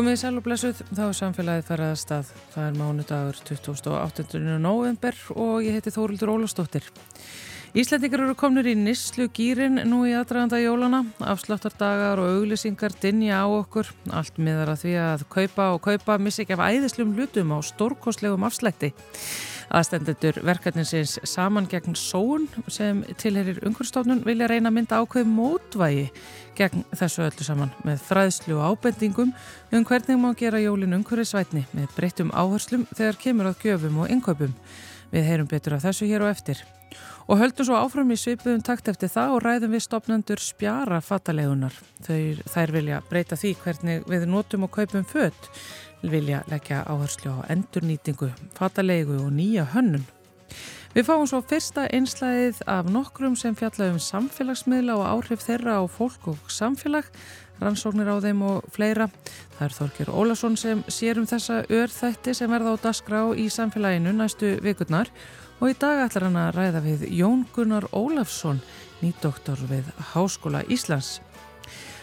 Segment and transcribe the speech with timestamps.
[0.00, 2.28] Komið í sæl og blessuð, þá er samfélagið ferðað stað.
[2.54, 4.38] Það er mánudagur 28.
[4.64, 6.86] november og ég heiti Þórildur Ólafsdóttir.
[7.76, 13.46] Íslandingar eru komnir í nýslu gýrin nú í aðdraganda jólana, afsláttardagar og auglisingar dinja á
[13.52, 13.92] okkur.
[14.16, 18.48] Allt miðar að því að kaupa og kaupa missi ekki af æðislum hlutum á stórkostlegum
[18.48, 18.94] afslætti.
[19.70, 26.08] Aðstendendur verkefninsins saman gegn sóun sem tilherir umhverfstofnun vilja reyna að mynda ákveð mótvægi
[26.58, 29.30] gegn þessu öllu saman með fræðslu og ábendingum
[29.70, 34.56] um hvernig má gera jólin umhverfisvætni með breyttum áherslum þegar kemur að gjöfum og innkaupum.
[35.14, 36.64] Við heyrum betur af þessu hér og eftir.
[37.30, 41.76] Og höldum svo áfram í svipuðum takt eftir það og ræðum við stopnendur spjara fattalegunar.
[42.02, 45.50] Þær vilja breyta því hvernig við notum og kaupum fött
[46.02, 50.06] vilja leggja áherslu á endurnýtingu, fatalegu og nýja hönnun.
[50.90, 55.84] Við fáum svo fyrsta einslæðið af nokkrum sem fjalla um samfélagsmiðla og áhrif þeirra á
[55.86, 57.06] fólk og samfélag,
[57.62, 59.06] rannsóknir á þeim og fleira.
[59.54, 64.16] Það er Þorkir Ólason sem sér um þessa örþætti sem verða á dasgrá í samfélaginu
[64.18, 65.12] næstu vikurnar
[65.60, 68.58] og í dag ætlar hann að ræða við Jón Gunnar Ólafsson,
[69.04, 71.20] nýdoktor við Háskóla Íslands.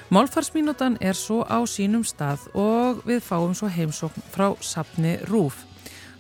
[0.08, 5.66] Málfarsmínútan er svo á sínum stað og við fáum svo heimsókn frá sapni Rúf.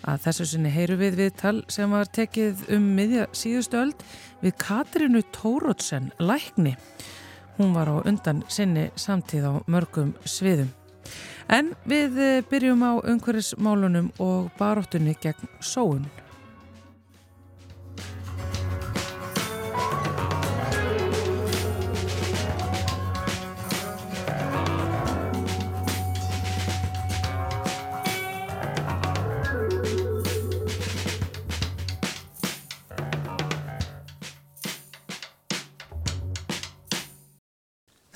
[0.04, 4.04] Að þessu sinni heyru við viðtal sem var tekið um miðja síðustu öld
[4.44, 6.76] við Katrinu Tórótsen, lækni.
[7.56, 10.68] Hún var á undan sinni samtíð á mörgum sviðum.
[11.48, 16.10] En við byrjum á umhverfismálunum og baróttunni gegn sóun.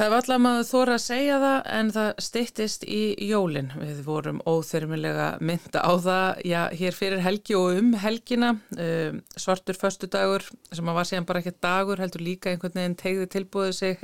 [0.01, 3.67] Það var allar maður þóra að segja það en það stittist í jólinn.
[3.77, 8.49] Við vorum óþyrmilega mynda á það, já, hér fyrir helgi og um helgina.
[8.73, 13.77] Uh, svartur föstudagur sem var síðan bara ekki dagur, heldur líka einhvern veginn tegði tilbúið
[13.77, 14.03] sig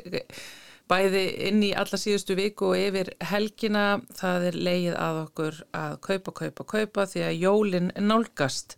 [0.86, 3.90] bæði inn í alla síðustu viku og yfir helgina.
[4.22, 8.78] Það er leið að okkur að kaupa, kaupa, kaupa því að jólinn nálgast.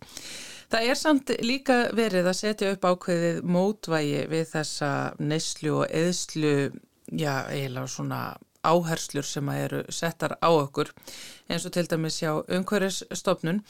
[0.72, 6.70] Það er samt líka verið að setja upp ákveðið mótvægi við þessa neyslu og eðslu
[7.10, 8.22] já, eiginlega svona
[8.66, 10.90] áherslur sem eru settar á okkur
[11.50, 13.62] eins og til dæmis hjá umhverjusstofnun.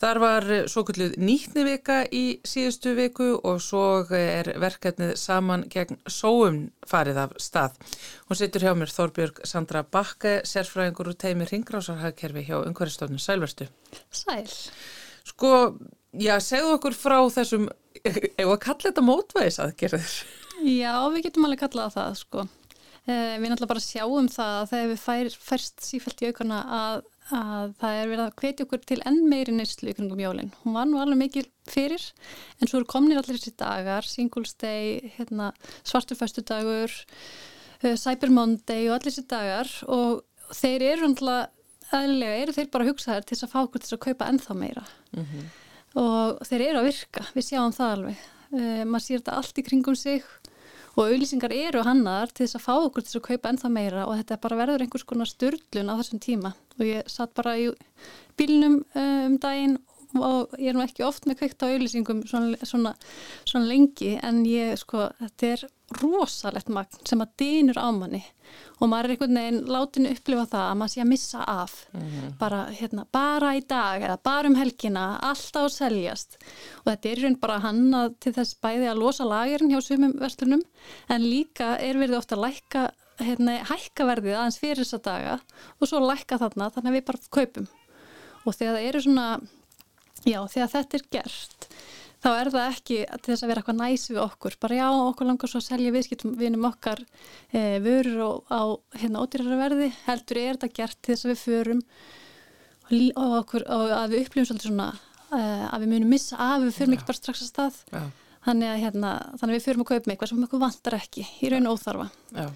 [0.00, 3.84] Þar var svo kvölduð nýttni vika í síðustu viku og svo
[4.16, 7.76] er verkefnið saman gegn sóum farið af stað.
[8.28, 13.22] Hún situr hjá mér Þorbjörg Sandra Bakke, sérfræðingur úr teimi ringrásarhagkerfi hjá umhverjusstofnun.
[13.22, 13.68] Sælverstu.
[14.10, 14.48] Sæl.
[15.28, 15.52] Sko,
[16.16, 17.68] já, segðu okkur frá þessum,
[18.00, 20.14] ef að kalla þetta mótvæðis aðgerður?
[20.64, 22.48] Já, við getum alveg kallað það, sko.
[23.08, 26.96] Eh, við náttúrulega bara sjáum það að það hefur fær, færst sífælt í aukana að,
[27.32, 30.50] að það er verið að hvetja okkur til enn meiri neyslu í kringum jólinn.
[30.60, 32.04] Hún var nú alveg mikil fyrir
[32.60, 35.54] en svo eru komnir allir þessi dagar, Singles Day, hérna,
[35.88, 36.98] Svarturföstudagur,
[37.80, 41.48] uh, Cyber Monday og allir þessi dagar og þeir eru náttúrulega,
[41.88, 44.84] aðlilega eru þeir bara hugsaðar til þess að fá okkur til að kaupa ennþá meira
[45.16, 45.46] mm -hmm.
[46.04, 48.28] og þeir eru að virka, við sjáum það alveg.
[48.48, 50.28] Uh, maður sér þetta allt í kringum sig
[50.98, 54.06] og auðlýsingar eru hannar til þess að fá okkur til þess að kaupa ennþá meira
[54.08, 56.50] og þetta bara verður einhvers konar störlun á þessum tíma.
[56.78, 57.68] Og ég satt bara í
[58.38, 59.78] bílnum um daginn
[60.18, 62.94] og ég er nú ekki oft með kveikt á auðlýsingum svona, svona,
[63.44, 65.66] svona lengi en ég sko, þetta er
[66.02, 68.20] rosalegt magn sem að dýnur á manni.
[68.78, 71.74] Og maður er einhvern veginn látinu upplifa það að maður sé að missa af.
[71.92, 72.36] Mm -hmm.
[72.38, 76.38] bara, hérna, bara í dag eða bara um helgina, alltaf seljast.
[76.84, 80.62] Og þetta er raun bara hanna til þess bæði að losa lagerinn hjá sumum verslunum
[81.08, 85.40] en líka er verið ofta að lækka hérna, hækka verðið aðeins fyrir þessa daga
[85.80, 87.66] og svo lækka þarna þannig að við bara kaupum.
[88.46, 89.40] Og þegar það eru svona
[90.26, 91.68] Já, þegar þetta er gert
[92.24, 95.28] þá er það ekki til þess að vera eitthvað næs við okkur, bara já, okkur
[95.30, 97.02] langar svo að selja viðskiptum vinum okkar
[97.52, 98.62] e, vörur á, á
[99.00, 101.82] hérna ódýrara verði heldur er þetta gert til þess að við förum
[102.88, 106.64] og, og, okkur, og að við upplifum svolítið svona e, að við munum missa af,
[106.64, 108.08] við förum ekki bara strax að stað já.
[108.48, 111.24] Þannig að, hérna, þannig að við fyrum að kaupa með eitthvað sem okkur vantar ekki
[111.44, 112.04] í raun og óþarfa.
[112.32, 112.46] Já.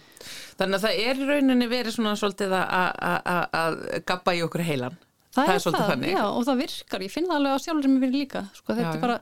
[0.60, 4.96] Þannig að það er í rauninni verið svona svolítið að gappa í okkur heilan.
[5.32, 7.86] Það, það er, er það, já, og það virkar, ég finn það alveg á sjálfur
[7.86, 9.14] sem ég verið líka, sko, þetta já, er bara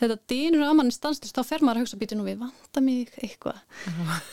[0.00, 3.58] þetta dýnur að manni stanslist, þá fer maður að hugsa býtinu við, vanta mig eitthvað.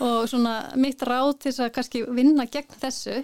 [0.06, 3.18] Og svona mitt ráð til þess að kannski vinna gegn þessu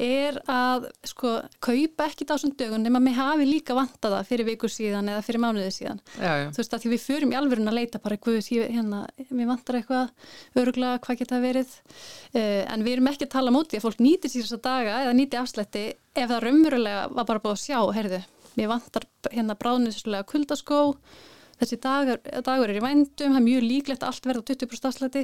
[0.00, 5.10] er að sko kaupa ekki þessum dögun nema mig hafi líka vantaða fyrir vikur síðan
[5.12, 6.46] eða fyrir mánuðið síðan já, já.
[6.50, 9.78] þú veist að því við förum í alverðin að leita bara eitthvað, hérna, mér vantar
[9.78, 10.32] eitthvað
[10.62, 14.32] öruglega, hvað geta verið uh, en við erum ekki að tala móti að fólk nýti
[14.32, 18.24] sér þessa daga eða nýti afslætti ef það raunverulega var bara búið að sjá, heyrðu
[18.58, 20.80] mér vantar hérna bráðnislega kuldaskó
[21.64, 25.22] þessi dagur, dagur er í vændum, það er mjög líklegt allt verða 20% afslæti,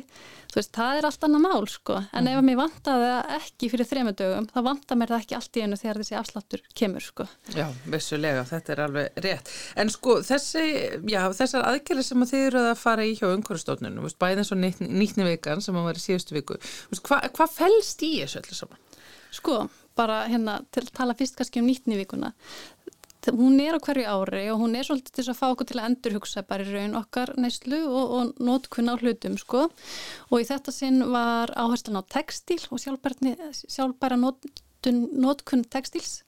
[0.50, 2.30] þú veist, það er allt annað mál sko, en mm.
[2.32, 5.80] ef mér vantar það ekki fyrir þremendögum, þá vantar mér það ekki allt í einu
[5.80, 7.28] þegar þessi afslættur kemur sko.
[7.54, 9.54] Já, vissulega, þetta er alveg rétt,
[9.84, 10.66] en sko þessi,
[11.12, 15.28] já, þessar aðgerðir sem að þið eru að fara í hjá umhverfstofnunum, bæðið og nýttni
[15.28, 16.60] vikan sem að var í síðustu viku,
[17.04, 18.86] hvað hva fælst í þessu öllu saman?
[19.30, 19.60] Sko,
[19.98, 22.32] bara hérna til að tala fyrst kannski um nýttni vikuna
[23.28, 25.88] hún er á hverju ári og hún er svolítið til að fá okkur til að
[25.90, 29.66] endurhugsa bara í raun okkar neyslu og, og nótkunn á hlutum sko.
[30.30, 36.22] Og í þetta sinn var áherslan á textil og sjálfbæra nótkunn textils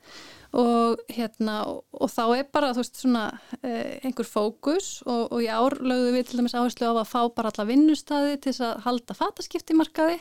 [0.53, 3.23] og hérna og þá er bara þú veist svona
[3.63, 7.21] eh, einhver fókus og, og í ár lögðu við til dæmis áherslu á að fá
[7.33, 10.19] bara alla vinnustadi til þess að halda fataskiptimarkaði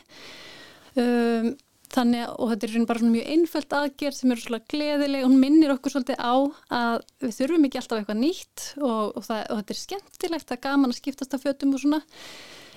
[1.01, 1.51] um
[1.91, 5.73] Þannig að, þetta er bara mjög einföld aðgerð sem eru svona gleðileg og hún minnir
[5.73, 6.35] okkur svolítið á
[6.77, 10.57] að við þurfum ekki alltaf eitthvað nýtt og, og, það, og þetta er skemmtilegt, það
[10.57, 11.99] er gaman að skiptast af fötum og svona.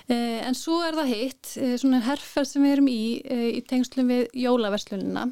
[0.04, 3.60] Eh, en svo er það hitt, eh, svona herrferð sem við erum í, eh, í
[3.64, 5.28] tengslum við jólaverslunina.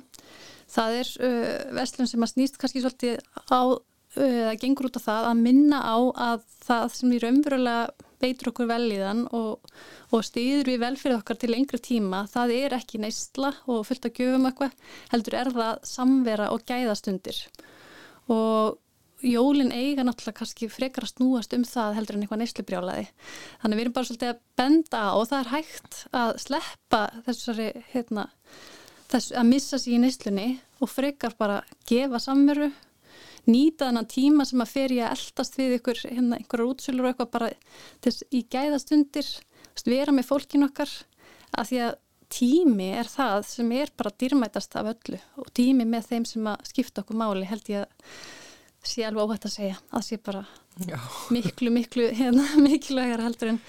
[0.73, 3.19] Það er uh, verslun sem að snýst kannski svolítið
[3.53, 3.77] á,
[4.17, 8.71] það gengur út á það að minna á að það sem við raunverulega beitur okkur
[8.71, 9.73] vel í þann og,
[10.15, 14.09] og stýður við vel fyrir okkar til lengri tíma, það er ekki neistla og fullt
[14.09, 14.79] að gjöfum eitthvað,
[15.13, 17.43] heldur er það samvera og gæðastundir
[18.33, 18.79] og
[19.23, 23.05] jólin eiga náttúrulega kannski frekar að snúast um það heldur en eitthvað neistlubrjálaði.
[23.63, 28.27] Þannig við erum bara svolítið að benda og það er hægt að sleppa þessari, hérna,
[29.13, 30.49] þess, að missa sér í neistlunni
[30.83, 32.73] og frekar bara gefa samveru
[33.49, 37.13] nýta þennan tíma sem að fer ég að eldast við ykkur, hérna, einhverjar útsölur og
[37.13, 37.51] eitthvað bara
[38.05, 39.33] þess í gæðastundir
[39.89, 40.91] vera með fólkin okkar
[41.59, 41.97] að því að
[42.33, 46.69] tími er það sem er bara dýrmætast af öllu og tími með þeim sem að
[46.71, 48.23] skipta okkur máli held ég að
[48.89, 50.45] sé alveg óhætt að segja að sé bara
[50.89, 50.99] Já.
[51.35, 53.61] miklu, miklu hérna, mikilvægar heldur en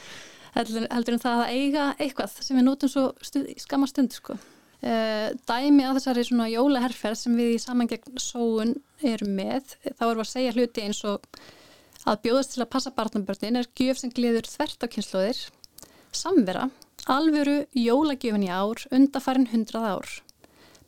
[0.53, 4.37] heldur, en það að eiga eitthvað sem við nótum svo stuð, skamma stund sko
[4.83, 10.25] dæmi að þessari svona jólaherferð sem við í samangegn sóun erum með, þá erum við
[10.25, 11.27] að segja hluti eins og
[12.03, 15.41] að bjóðast til að passa barnabörnin er gjöf sem gliður þvert á kynnslóðir,
[16.11, 16.67] samvera
[17.07, 20.13] alvöru jólagjöfin í ár undafarin hundrað ár.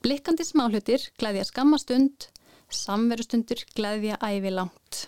[0.03, 2.29] Blikkandi smáhlutir, glæðja skammastund
[2.73, 5.05] samverustundir, glæðja ævi langt.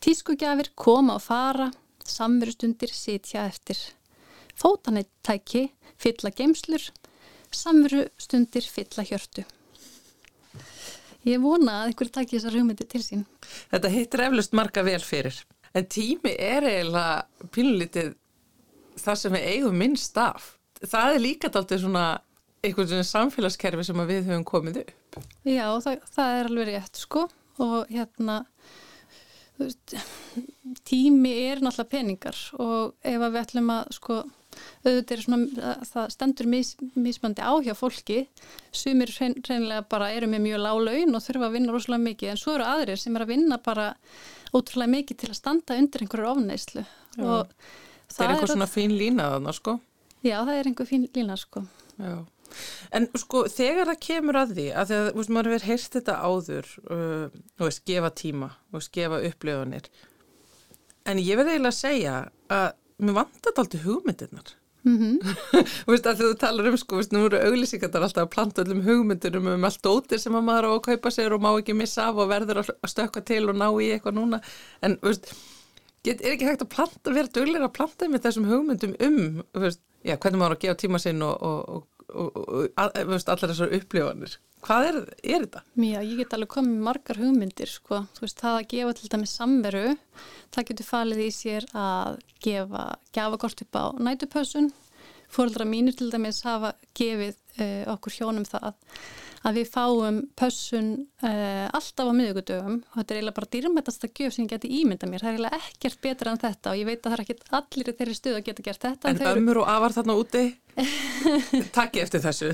[0.00, 1.68] Tískugjafir koma og fara
[2.06, 3.78] samverustundir sitja eftir.
[4.56, 5.68] Fótanættæki
[6.00, 6.90] fylla geimslur
[7.56, 9.44] samveru stundir fylla hjörtu.
[11.28, 13.26] Ég vona að einhverju takki þessar hugmyndi til sín.
[13.72, 15.36] Þetta hittir eflust marga vel fyrir.
[15.76, 18.14] En tími er eiginlega pínlítið
[19.00, 20.54] það sem við eigum minnst af.
[20.80, 22.06] Það er líka dáltið svona
[22.64, 25.20] einhvern svona samfélagskerfi sem við höfum komið upp.
[25.48, 27.26] Já, það, það er alveg rétt sko
[27.60, 28.40] og hérna
[29.60, 29.94] veist,
[30.88, 34.20] tími er náttúrulega peningar og ef við ætlum að sko
[34.84, 38.24] auðvitað er svona, það stendur mis, mismandi á hjá fólki.
[38.74, 42.40] Sumir reynilega bara eru með mjög lág laun og þurfa að vinna rosalega mikið en
[42.40, 43.92] svo eru aðrir sem er að vinna bara
[44.50, 46.84] ótrúlega mikið til að standa undir einhverju ofneislu
[47.20, 47.54] og
[48.10, 49.78] það er einhver svona fín lína þarna sko.
[50.20, 51.64] Já, það er einhver fín lína sko.
[52.00, 52.18] Já.
[52.90, 56.16] En sko þegar það kemur að því að að þú veist maður verður heyrst þetta
[56.18, 57.26] áður uh,
[57.62, 59.90] og gefa tíma og gefa upplöfunir
[61.08, 62.16] en ég verði eiginlega að segja
[62.50, 62.68] að
[63.04, 65.68] mér vant þetta alltaf hugmyndirnar mm -hmm.
[65.90, 69.46] veist, að þú talar um sko, veist, nú eru auglýsingar alltaf að planta öllum hugmyndirum
[69.54, 72.16] um allt ótir sem að maður á að kaupa sér og má ekki missa af
[72.16, 74.40] og verður að stökka til og ná í eitthvað núna
[74.82, 75.34] en veist,
[76.04, 79.42] get, er ekki hægt að planta, vera döglir að planta með þessum hugmyndum um
[80.04, 84.38] já, hvernig maður á að gefa tíma sinn og, og, og, og allar þessar upplifanir
[84.60, 85.62] Hvað er, er þetta?
[85.80, 88.02] Já, ég get alveg komið margar hugmyndir sko.
[88.16, 89.84] þú veist, það að gefa til dæmis samveru
[90.52, 92.84] það getur falið í sér að gefa
[93.16, 94.70] gafakort upp á nætupössun
[95.30, 98.72] fóröldra mínir til dæmis hafa gefið uh, okkur hjónum það
[99.40, 100.88] að við fáum pössun
[101.24, 104.72] uh, alltaf á miðugudöfum og þetta er eiginlega bara dýrmættast að gjöf sem ég geti
[104.80, 107.22] ímynda mér, það er eiginlega ekkert betra en þetta og ég veit að það er
[107.24, 109.08] ekkert allir í þeirri stuð að geta gert þetta.
[109.08, 110.44] En, en ömmur og afar þarna úti,
[111.78, 112.52] takki eftir þessu.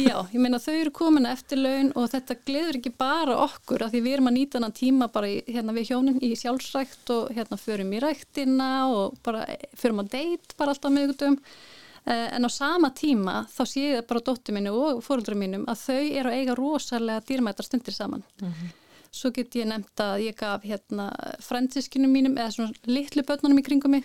[0.00, 3.96] Já, ég meina þau eru komin eftir laun og þetta gleður ekki bara okkur að
[3.96, 7.32] því við erum að nýta hana tíma bara í, hérna við hjónum í sjálfsrækt og
[7.36, 9.44] hérna förum í ræktina og bara
[9.76, 11.75] förum að deit bara alltaf miðugudöfum Eh,
[12.06, 16.02] en á sama tíma þá sé ég bara dóttur mínu og fóröldurum mínum að þau
[16.20, 18.22] eru að eiga rosalega dýrmættar stundir saman.
[18.40, 18.74] Mm -hmm.
[19.10, 21.06] Svo get ég nefnt að ég gaf hérna
[21.40, 24.04] fransiskinum mínum eða svona litlu börnunum í kringum mig.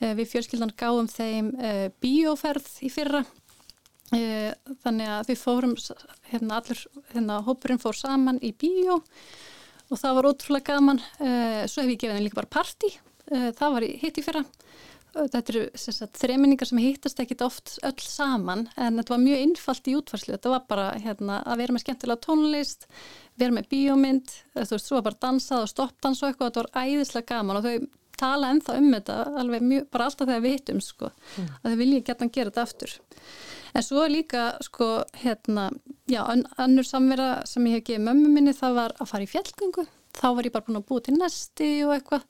[0.00, 3.24] Eh, við fjölskyldan gáum þeim uh, bíóferð í fyrra.
[4.10, 5.76] Þannig að við fórum,
[6.32, 6.80] hérna allur,
[7.12, 8.96] hérna hópurinn fór saman í bíó
[9.90, 10.98] og það var ótrúlega gaman.
[11.70, 12.90] Svo hef ég gefið þeim líka bara parti.
[13.30, 14.42] Það var hitt í fyrra
[15.14, 15.62] þetta eru
[16.20, 20.54] þreminningar sem hittast ekkit oft öll saman en þetta var mjög innfalt í útvarslu þetta
[20.54, 22.86] var bara hérna, að vera með skemmtilega tónlist
[23.40, 26.86] vera með bíómynd þú veist, svo var bara dansað og stoppdans og eitthvað þetta var
[26.86, 27.88] æðislega gaman og þau
[28.20, 31.48] tala ennþá um þetta alveg mjög, bara alltaf þegar við hittum sko, mm.
[31.60, 32.96] að þau vilja geta að gera þetta aftur.
[33.70, 34.88] En svo líka sko
[35.22, 35.68] hérna,
[36.10, 36.20] já,
[36.60, 39.86] annur samvera sem ég hef gefið mömmu minni það var að fara í fjallgöngu
[40.16, 42.26] þá var ég bara búin að búa til næsti og eitthvað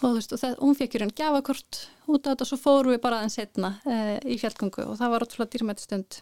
[0.00, 2.94] og þú veist og það, hún fekk hérna gafakort út af þetta og svo fóru
[2.94, 3.96] við bara aðeins setna e,
[4.34, 6.20] í fjallgöngu og það var ótrúlega dýrmætti stund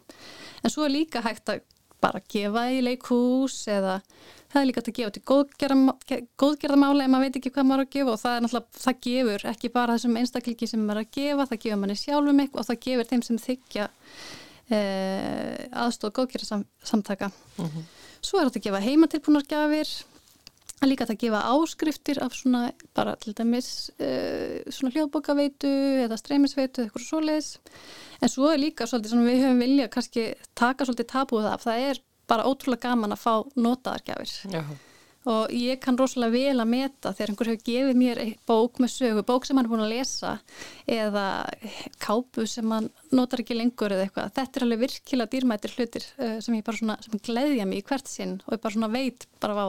[0.63, 1.65] en svo er líka hægt að
[1.99, 3.99] bara gefa í leikús eða
[4.53, 5.23] það er líka að gefa til
[6.39, 9.01] góðgerðamála ef maður veit ekki hvað maður er að gefa og það er náttúrulega, það
[9.07, 12.63] gefur ekki bara þessum einstakliki sem maður er að gefa, það gefur manni sjálfum eitthvað
[12.63, 13.89] og það gefur þeim sem þykja
[14.71, 14.81] e,
[15.85, 17.73] aðstóð góðgerðarsamtaka mhm.
[17.75, 17.95] -huh.
[18.19, 19.91] Svo er þetta að gefa heimatilbúnargafir
[20.79, 22.65] að líka að gefa áskriftir af svona
[22.97, 25.71] bara til dæmis uh, svona hljóðbókaveitu
[26.05, 27.51] eða streymisveitu eða eitthvað svoleiðis.
[28.23, 31.65] En svo er líka svolítið sem við höfum vilja kannski taka svolítið tapuð af.
[31.67, 34.88] Það er bara ótrúlega gaman að fá notaðargjafir
[35.29, 39.25] og ég kann rosalega vel að meta þegar einhver hefur gefið mér bók með sögu,
[39.29, 40.33] bók sem hann er búin að lesa
[40.89, 41.27] eða
[42.03, 46.39] kápu sem hann notar ekki lengur eða eitthvað þetta er alveg virkilega dýrmættir hlutir uh,
[46.45, 49.29] sem ég bara svona, sem gleyðja mig í hvert sinn og ég bara svona veit
[49.43, 49.69] bara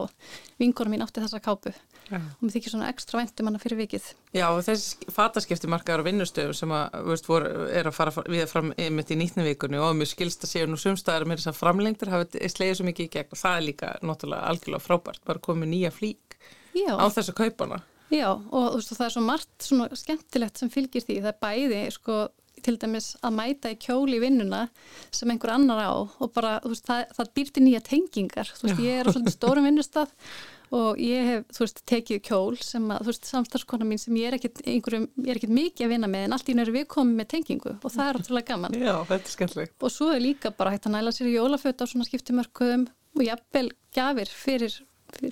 [0.60, 1.74] vingunum mín átti þessa kápu.
[2.18, 4.08] Og mér þykir svona ekstra vendum hann fyrir vikið.
[4.36, 8.72] Já og þessi fataskiptimarkaður og vinnustöðu sem að, veist, vor, er að fara við fram
[8.76, 12.50] einmitt í nýttnivíkunni og mér skilst að séu nú sumstaðar með þess að framlengtur hafa
[12.54, 13.30] slegið svo mikið í gegn.
[13.30, 16.36] Og það er líka náttúrulega algjörlega frábært, bara komið nýja flík
[16.74, 16.94] Já.
[16.98, 17.82] á þessu kaupana.
[18.10, 21.20] Já og veist það er svo margt svona skemmtilegt sem fylgir því.
[21.22, 22.20] Það er bæði sko
[22.60, 24.66] til dæmis að mæta í kjóli vinnuna
[25.14, 28.50] sem einhver annar á og bara veist, það, það býrti nýja tengingar.
[28.60, 30.12] Veist ég er á stórum vinnustaf
[30.70, 34.30] og ég hef, þú veist, tekið kjól sem að, þú veist, samstarfskona mín sem ég
[34.30, 36.86] er ekkit einhverjum, ég er ekkit mikið að vinna með en allt í nöru við
[36.94, 38.76] komum með tengingu og það er ótrúlega gaman.
[38.78, 39.72] Já, þetta er skemmtileg.
[39.80, 42.86] Og svo er líka bara hægt að næla sér í jólaföt á svona skiptimörkuðum
[43.18, 44.78] og jafnvel gafir fyrir,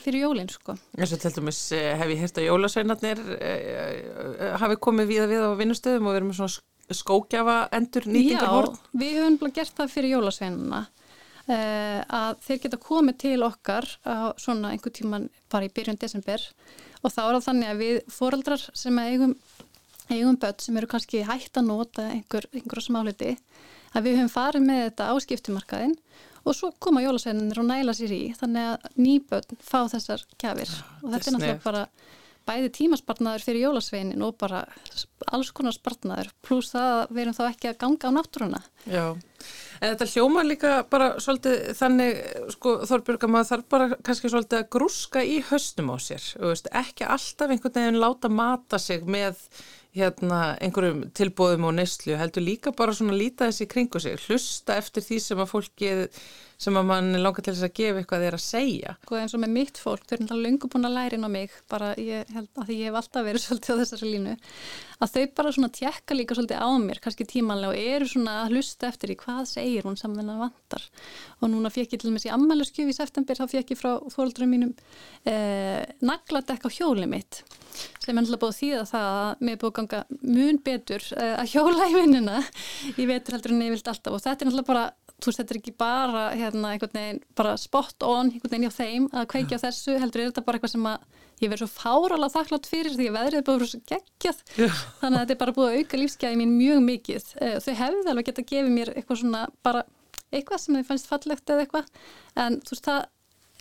[0.02, 0.74] fyrir jólinn, sko.
[0.98, 5.22] En svo til dæmis eh, hef ég hérst að jólasveinarnir eh, eh, hafi komið við
[5.22, 8.74] að við á vinnustöðum og verið með svona skókjafa endur nýtingarhorn.
[8.74, 10.86] Já, við höfum gert það fyrir jólasveinarna
[11.48, 16.42] að þeir geta komið til okkar á svona einhver tíman bara í byrjun desember.
[17.02, 19.34] Og þá er það þannig að við foreldrar sem eigum,
[20.10, 23.36] eigum börn sem eru kannski hægt að nota einhver, einhver smáleiti
[23.96, 25.96] að við höfum farið með þetta á skiptumarkaðin
[26.44, 30.86] og svo koma jólasveinir og næla sér í þannig að nýbörn fá þessar kjafir ja,
[31.02, 31.84] og þetta er náttúrulega bara
[32.48, 34.64] bæði tímaspartnaður fyrir jólasveinin og bara
[35.36, 38.60] alls konar spartnaður pluss það að við erum þá ekki að ganga á náttúruna.
[38.88, 39.04] Já,
[39.78, 42.22] en þetta hljóma líka bara svolítið þannig,
[42.56, 46.70] sko Þorbjörg að maður þarf bara kannski svolítið að grúska í höstum á sér, veist,
[46.72, 49.44] ekki alltaf einhvern veginn láta mata sig með
[49.98, 55.04] hérna einhverjum tilbóðum og neyslu, heldur líka bara svona líta þessi kringu sig, hlusta eftir
[55.04, 56.04] því sem að fólkið
[56.58, 58.94] sem að mann langar til þess að gefa eitthvað þeir að segja.
[59.04, 61.30] Sko eins og með mitt fólk, þau eru náttúrulega lungu búin að læra inn á
[61.30, 64.32] mig, bara ég held að því ég hef alltaf verið svolítið á þessari línu,
[64.98, 68.56] að þau bara svona tjekka líka svolítið á mér, kannski tímanlega og eru svona að
[68.56, 70.88] hlusta eftir í hvað segir hún saman að vantar.
[71.38, 74.54] Og núna fekk ég til með þessi ammæluskjöf í september, þá fekk ég frá þóldurum
[74.56, 74.74] mínum
[75.30, 77.44] eh, nagladekk á hjóli mitt
[78.08, 81.88] sem náttúrulega búið því að það að mér búið ganga mun betur eh, að hjóla
[81.90, 82.40] í vinnuna
[82.94, 84.86] ég veitur heldur en ég vilt alltaf og þetta er náttúrulega bara
[85.18, 88.76] þú veist, þetta er ekki bara hérna, einhvern veginn, bara spot on einhvern veginn hjá
[88.76, 89.62] þeim að kveikja ja.
[89.66, 93.08] þessu heldur er þetta bara eitthvað sem að ég verður svo fáralega þakklátt fyrir því
[93.10, 94.70] að veðrið er bara svo geggjað ja.
[95.02, 98.12] þannig að þetta er bara búið að auka lífsgæði mín mjög mikið eh, þau hefðu
[98.12, 99.84] alveg gett að gefa mér eitthvað svona bara
[100.28, 101.92] eitthvað sem þið fannst fallegt eða eitthvað
[102.38, 103.06] en þú veist, það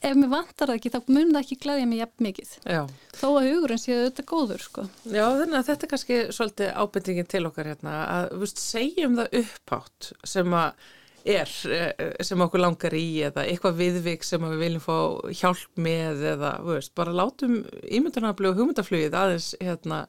[0.05, 2.51] ef mér vantar það ekki, þá mun það ekki glæðja mig jafn mikið.
[2.69, 2.81] Já.
[3.17, 4.85] Þó að hugurinn séu þetta góður, sko.
[5.05, 9.17] Já, þannig að þetta er kannski svolítið ábyrtingin til okkar hérna, að, þú veist, segjum
[9.17, 10.87] það upphátt sem að
[11.27, 14.97] er eh, sem okkur langar í eða eitthvað viðvik sem við viljum fá
[15.35, 20.05] hjálp með eða veist, bara látum ímyndunarflug og hugmyndaflugið aðeins hérna,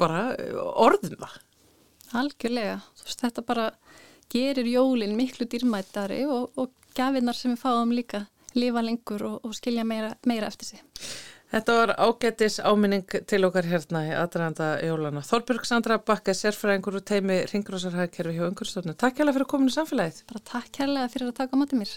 [0.00, 0.30] bara
[0.72, 1.36] orðum það.
[2.22, 3.66] Algjörlega, veist þetta bara
[4.32, 8.26] gerir jólinn miklu dýrmættari og, og gafinnar sem við fáum líka
[8.58, 10.82] lifa lengur og, og skilja meira, meira eftir sig.
[11.52, 15.20] Þetta var ágættis áminning til okkar hérna í aðræðanda jólana.
[15.28, 18.96] Þorbjörg Sandra Bakke, sérfræðingur og teimi Ringrósarhæðkerfi hjá Ungurstofnun.
[18.96, 20.24] Takk kærlega fyrir kominu samfélagið.
[20.32, 21.96] Bara takk kærlega fyrir að taka á mótið mér.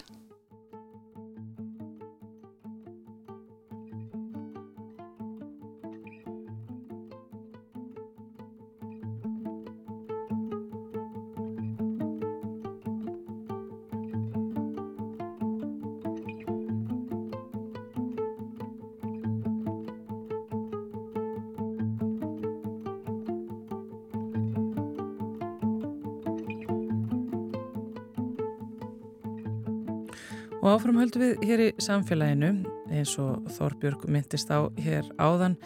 [30.65, 32.47] Og áfram höldum við hér í samfélaginu
[32.89, 35.59] eins og Þorbjörg myndist á hér áðan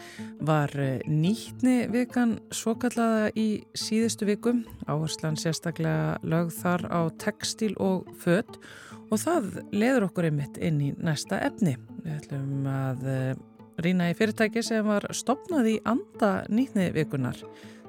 [0.44, 4.60] var eh, nýtni vikan svo kallaða í síðustu vikum.
[4.92, 8.60] Áherslan sérstaklega lögð þar á textil og fött
[9.08, 11.78] og það leður okkur einmitt inn í næsta efni.
[12.04, 13.32] Við ætlum að eh,
[13.80, 17.40] rýna í fyrirtæki sem var stopnað í anda nýtni vikunar.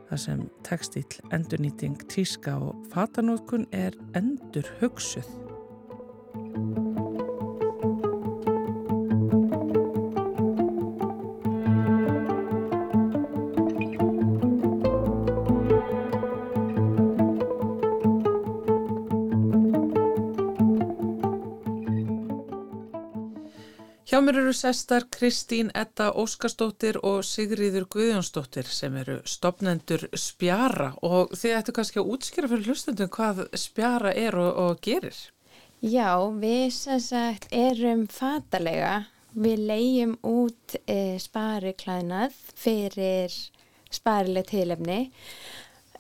[0.08, 5.28] Það sem textil, endurnýting, tíska og fatanótkun er endur hugsuð.
[24.26, 31.56] Mér eru sestar Kristín Edda Óskarsdóttir og Sigriður Guðjónsdóttir sem eru stopnendur spjara og þið
[31.58, 35.18] ættu kannski að útskýra fyrir hlustundum hvað spjara er og, og gerir.
[35.82, 43.38] Já, við sem sagt erum fatalega, við leiðum út e, spariklæðnað fyrir
[43.92, 45.00] sparileg tilefni.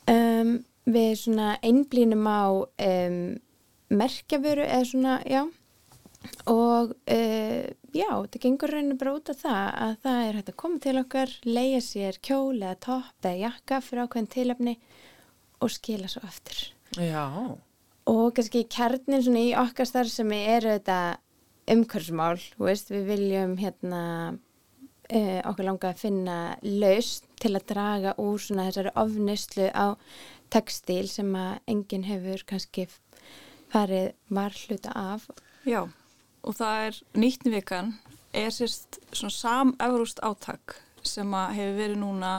[0.10, 3.18] Um, við svona einblínum á um,
[3.92, 5.46] merkjaföru eða svona, já,
[6.50, 10.60] og uh, já, þetta gengur rauninu bara út af það að það er hægt að
[10.64, 14.76] koma til okkar, leiða sér kjól eða topp eða jakka fyrir ákveðin tilefni
[15.62, 16.62] og skila svo aftur.
[16.98, 17.26] Já.
[18.12, 21.00] Og kannski kjarnin svona í okkar starf sem er þetta
[21.72, 24.02] umhverfsmál, veist, við viljum hérna
[24.34, 29.98] uh, okkur langa að finna laust til að draga úr svona þessari ofnuslu á
[30.52, 32.88] textil sem að enginn hefur kannski
[33.72, 35.30] farið varhluta af.
[35.64, 35.86] Já,
[36.44, 37.94] og það er nýttnivikan
[38.34, 42.32] er sérst svona sam-eurúst áttak sem að hefur verið núna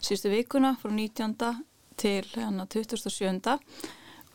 [0.00, 1.36] síðustu vikuna frá 19.
[2.00, 3.56] til hérna 27.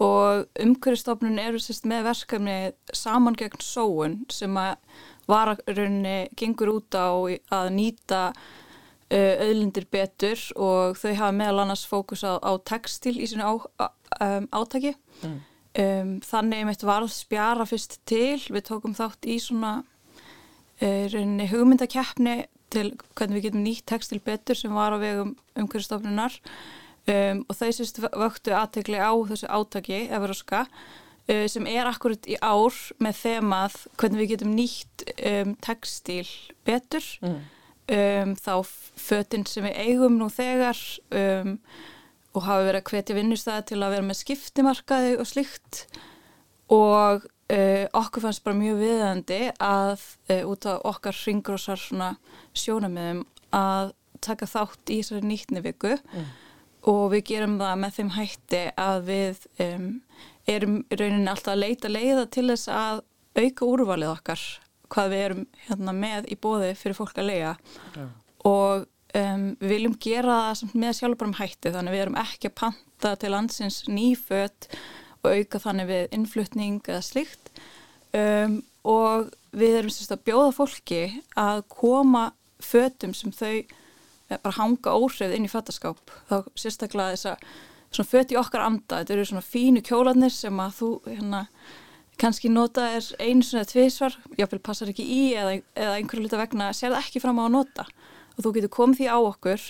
[0.02, 2.58] og umhverfstofnun eru sérst með verkefni
[2.94, 4.76] saman gegn sóun sem að
[5.30, 7.12] vararunni gengur út á
[7.58, 8.24] að nýta
[9.12, 13.54] auðlindir betur og þau hafa meðal annars fókus á, á textil í sinu á,
[14.24, 14.94] um, átaki
[15.26, 15.40] mm.
[15.80, 18.40] Um, þannig mitt varð spjara fyrst til.
[18.52, 19.82] Við tókum þátt í svona
[20.82, 26.38] uh, hugmyndakeppni til hvernig við getum nýtt textil betur sem var á vegum umhverfstofnunar
[27.12, 32.38] um, og þau sérst vöktu aðtegli á þessu átaki Everoska uh, sem er akkurat í
[32.40, 36.28] ár með þemað hvernig við getum nýtt um, textil
[36.68, 37.08] betur.
[37.24, 37.42] Mm.
[37.92, 38.54] Um, þá
[38.96, 40.78] fötinn sem við eigum nú þegar
[41.18, 41.58] um,
[42.32, 45.82] og hafa verið að hvetja vinnustæði til að vera með skiptimarkaði og slikt
[46.72, 51.82] og uh, okkur fannst bara mjög viðandi að uh, út af okkar ringrósar
[52.56, 53.92] sjónamiðum að
[54.24, 56.28] taka þátt í þessari nýttni viku mm.
[56.92, 59.88] og við gerum það með þeim hætti að við um,
[60.50, 63.04] erum rauninni alltaf að leita leiða til þess að
[63.42, 64.46] auka úrvalið okkar
[64.92, 67.54] hvað við erum hérna, með í bóði fyrir fólk að lega
[67.96, 68.08] ja.
[68.48, 73.14] og um, við viljum gera það með sjálfbærum hætti þannig við erum ekki að panta
[73.20, 74.70] til landsins nýfött
[75.22, 77.52] og auka þannig við innflutning eða slikt
[78.18, 81.04] um, og við erum sérst að bjóða fólki
[81.40, 82.30] að koma
[82.62, 87.46] fötum sem þau eh, bara hanga óhrifð inn í föttaskáp þá sérstaklega þess að
[87.92, 91.46] svona föt í okkar anda, þetta eru svona fínu kjólanir sem að þú hérna
[92.22, 96.70] kannski nota er einu svona tvísvar, jáfnveil passar ekki í eða, eða einhverju luta vegna
[96.78, 97.88] sér það ekki fram á að nota
[98.42, 99.66] og þú getur komið því á okkur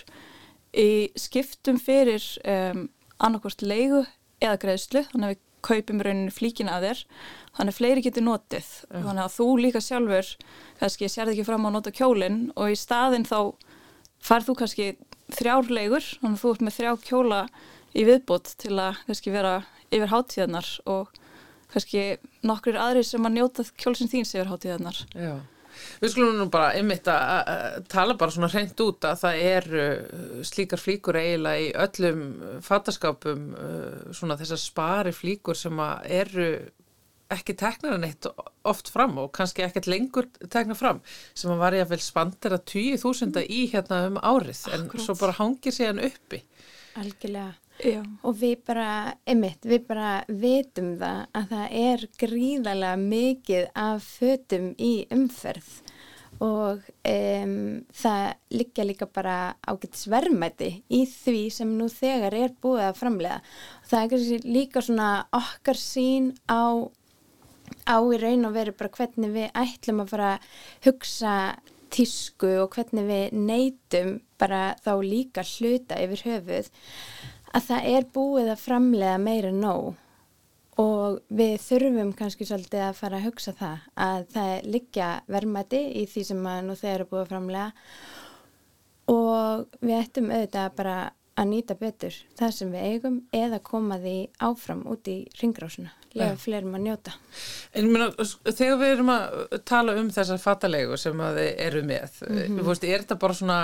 [0.72, 2.86] í skiptum fyrir um,
[3.20, 4.06] annarkvæmst leigu
[4.42, 7.02] eða greiðslu, þannig að við kaupum rauninu flíkina að þér,
[7.58, 9.04] þannig að fleiri getur notið, yeah.
[9.04, 10.32] þannig að þú líka sjálfur
[10.80, 13.38] kannski sér það ekki fram á að nota kjólinn og í staðin þá
[14.26, 14.88] farð þú kannski
[15.36, 17.42] þrjár leigur, þannig að þú ert með þrjá kjóla
[17.92, 19.54] í viðbót til að kannski vera
[19.92, 21.12] yfir hátíðanar og
[21.72, 22.06] kannski
[22.48, 25.04] nokkur aðri sem að njóta kjólsinn þín sér hátíðarnar.
[25.14, 25.36] Já,
[26.02, 30.44] við skulum nú bara einmitt að tala bara svona hreint út að það er uh,
[30.48, 32.22] slíkar flíkur eiginlega í öllum
[32.66, 36.52] fattaskapum uh, svona þessar spari flíkur sem að eru
[37.32, 38.28] ekki teknar hann eitt
[38.68, 42.56] oft fram og kannski ekkert lengur teknar fram sem að var ég að vel spandir
[42.58, 45.06] að 20.000 í hérna um árið en Akkurat.
[45.06, 46.44] svo bara hangir sig hann uppi.
[47.00, 47.54] Algjörlega.
[47.82, 48.02] Já.
[48.28, 48.90] Og við bara,
[49.26, 55.72] einmitt, við bara vitum það að það er gríðarlega mikið af fötum í umferð
[56.42, 57.58] og um,
[57.94, 58.24] það
[58.56, 63.42] liggja líka bara ágættis verðmæti í því sem nú þegar er búið að framlega.
[63.84, 66.82] Og það er líka svona okkar sín á,
[67.86, 70.50] á í raun og veru bara hvernig við ætlum að fara að
[70.88, 71.36] hugsa
[71.92, 76.72] tísku og hvernig við neytum bara þá líka hluta yfir höfuð
[77.54, 79.94] að það er búið að framlega meira nóg
[80.82, 86.06] og við þurfum kannski svolítið að fara að hugsa það að það liggja verðmæti í
[86.10, 87.72] því sem að nú þeir eru búið að framlega
[89.12, 90.96] og við ættum auðvitað bara
[91.42, 94.16] að nýta betur það sem við eigum eða koma því
[94.48, 97.14] áfram út í ringrásuna, lega fleirum að njóta.
[97.74, 98.10] En ég meina,
[98.52, 102.66] þegar við erum að tala um þessar fattalegu sem að þið eru með, mm Mhm.
[102.68, 103.60] veist, er þetta bara svona,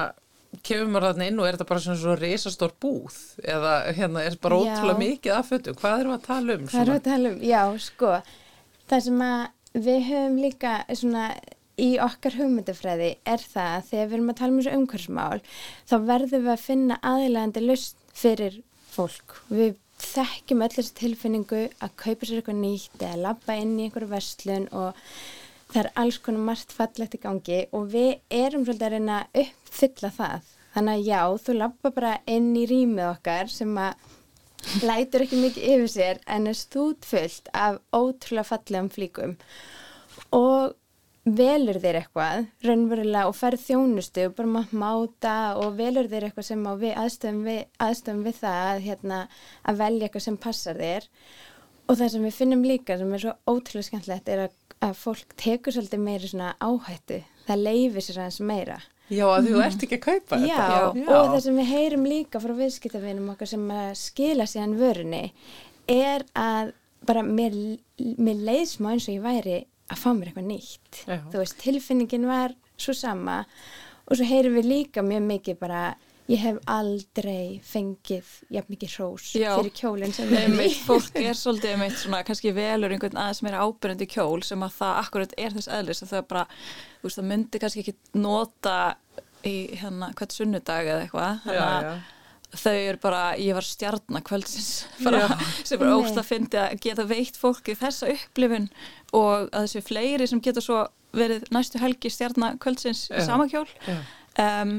[0.63, 4.37] kemur maður þarna inn og er þetta bara svona svona risastór búð eða hérna er
[4.41, 4.63] bara Já.
[4.63, 6.67] ótrúlega mikið af fötum, hvað erum við að tala um?
[6.71, 8.11] Það er að tala um, já, sko,
[8.87, 11.25] það sem að við höfum líka svona
[11.77, 15.41] í okkar hugmyndafræði er það að þegar við erum að tala um þessu umhverfsmál
[15.89, 18.61] þá verðum við að finna aðilegandi lust fyrir
[18.93, 19.35] fólk.
[19.53, 24.09] Við þekkjum öll þessi tilfinningu að kaupa sér eitthvað nýtt eða labba inn í einhverju
[24.09, 24.97] verslun og
[25.71, 29.41] það er alls konar margt fallegt í gangi og við erum svolítið að reyna að
[29.43, 30.53] uppfylla það.
[30.77, 34.07] Þannig að já, þú labba bara inn í rýmið okkar sem að
[34.83, 39.37] lætur ekki mikið yfir sér en er stútfullt af ótrúlega fallegum flíkum
[40.35, 40.75] og
[41.27, 46.49] velur þér eitthvað raunverulega og ferð þjónustu og bara mátt máta og velur þér eitthvað
[46.49, 49.19] sem á við aðstöðum við, aðstöðum við það að, hérna,
[49.67, 51.56] að velja eitthvað sem passar þér og
[51.95, 55.75] það sem við finnum líka sem er svo ótrúlega skemmtilegt er að, að fólk tekur
[55.75, 60.03] svolítið meiri svona áhættu það leifir sér aðeins meira Já, að þú ert ekki að
[60.03, 61.15] kaupa Já, þetta.
[61.15, 65.23] og það sem við heyrum líka frá viðskiptafinum okkar sem að skila síðan vörunni
[65.87, 66.73] er að
[67.07, 67.55] bara mér,
[68.19, 70.99] mér leið smá eins og ég væri að fá mér eitthvað nýtt.
[71.07, 71.21] Já.
[71.31, 73.37] Þú veist, tilfinningin var svo sama
[74.07, 75.83] og svo heyrum við líka mjög mikið bara
[76.27, 79.53] ég hef aldrei fengið jafn mikið hrós Já.
[79.55, 80.67] fyrir kjólinn sem við erum í.
[80.83, 84.99] Fólk er svolítið einmitt svona kannski velur einhvern aðeins meira ábyrjandi kjól sem að það
[85.03, 86.43] akkurat er þess eðlis að það bara,
[86.99, 88.77] þú veist, það myndi kannski ekki nota
[89.47, 91.95] í hérna hvert sunnudag eða eitthvað þannig að já.
[92.63, 94.69] þau eru bara, ég var stjarnakvöldsins
[95.05, 95.23] bara,
[95.61, 96.01] sem bara Nei.
[96.01, 98.67] ósla fyndi að geta veitt fólki þessa upplifun
[99.15, 100.83] og að þessi fleiri sem geta svo
[101.15, 103.23] verið næstu helgi stjarnakvöldsins Já.
[103.29, 104.01] sama kjól Já.
[104.43, 104.77] um,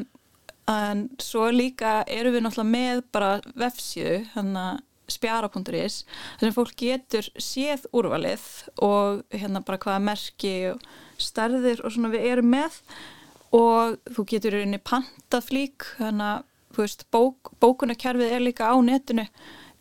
[0.68, 6.74] en svo líka eru við náttúrulega með bara vefsíðu þannig að spjara.is þar sem fólk
[6.76, 8.44] getur séð úrvalið
[8.84, 10.82] og hérna bara hvaða merki og
[11.18, 12.82] stærðir og svona við erum með.
[13.56, 16.44] Og þú getur í rauninni pantað flík þannig að
[16.76, 19.24] veist, bók, bókunarkerfið er líka á netinu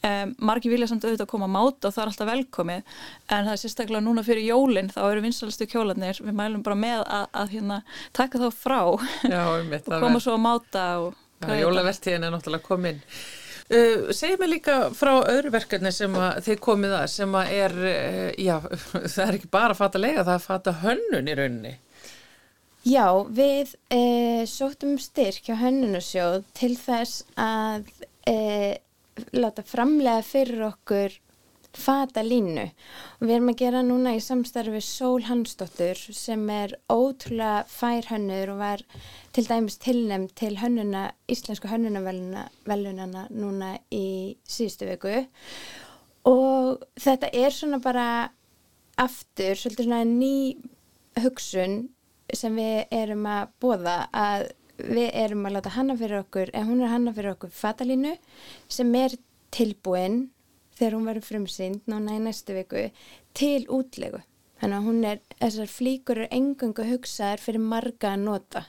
[0.05, 3.47] um, margir vilja samt auðvitað að koma að máta og það er alltaf velkomið en
[3.47, 7.25] það er sérstaklega núna fyrir jólinn þá eru vinsalistu kjólanir við mælum bara með að,
[7.41, 7.79] að hérna,
[8.17, 8.81] taka þá frá
[9.27, 10.85] Já, um og koma svo að máta
[11.45, 13.01] jólavertíðin er náttúrulega komin.
[13.67, 17.75] Uh, Segð mér líka frá öðru verkefni sem að þið komið að sem að er,
[17.83, 18.55] uh, já,
[19.13, 21.73] það er ekki bara að fata lega, það er að fata hönnun í rauninni.
[22.87, 24.01] Já, við e,
[24.47, 27.89] sóttum um styrk hjá hönnunasjóð til þess að
[28.29, 28.35] e,
[29.35, 31.15] láta framlega fyrir okkur
[31.77, 32.65] fata línu.
[33.19, 38.53] Og við erum að gera núna í samstarfi Sól Hansdóttur sem er ótrúlega fær hönnur
[38.53, 38.83] og var
[39.35, 45.25] til dæmis tilnæmt til hönnuna, íslensku hönnunavellunana núna í síðustu viku.
[46.27, 48.07] Og þetta er svona bara
[48.97, 50.57] aftur svolítið svona ný
[51.21, 51.83] hugsun
[52.33, 56.81] sem við erum að bóða að við erum að láta hanna fyrir okkur, en hún
[56.83, 58.15] er hanna fyrir okkur fatalínu
[58.71, 59.15] sem er
[59.53, 60.27] tilbúin
[60.77, 62.87] þegar hún verður frumsýnd núna í næstu viku
[63.37, 64.21] til útlegu.
[64.61, 68.63] Þannig að hún er, þessar flíkur eru engangu hugsaðar fyrir marga að nota,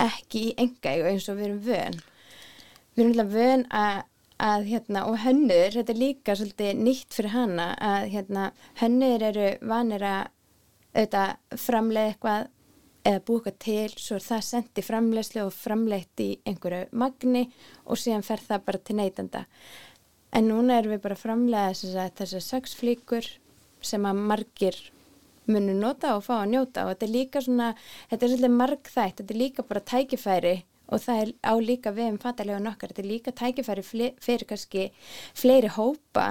[0.00, 1.98] ekki í engægu eins og við erum vön.
[2.94, 4.00] Við erum alltaf vön að,
[4.50, 8.48] að hérna, og hönnur, þetta er líka svolítið nýtt fyrir hana, að hérna,
[8.82, 10.22] hönnur eru vanir að
[10.90, 12.48] auðvitað framleið eitthvað
[13.04, 17.44] eða búið eitthvað til, svo er það sendt í framleiðslu og framleitt í einhverju magni
[17.86, 19.44] og síðan fer það bara til neytanda.
[20.36, 23.26] En núna erum við bara að framlega þessar sex flíkur
[23.82, 24.76] sem að margir
[25.50, 27.70] munu nota og fá að njóta og þetta er líka svona,
[28.10, 30.54] þetta er svolítið margþætt, þetta er líka bara tækifæri
[30.90, 33.86] og það er á líka við um fatalega nokkar, þetta er líka tækifæri
[34.22, 34.86] fyrir kannski
[35.38, 36.28] fleiri hópa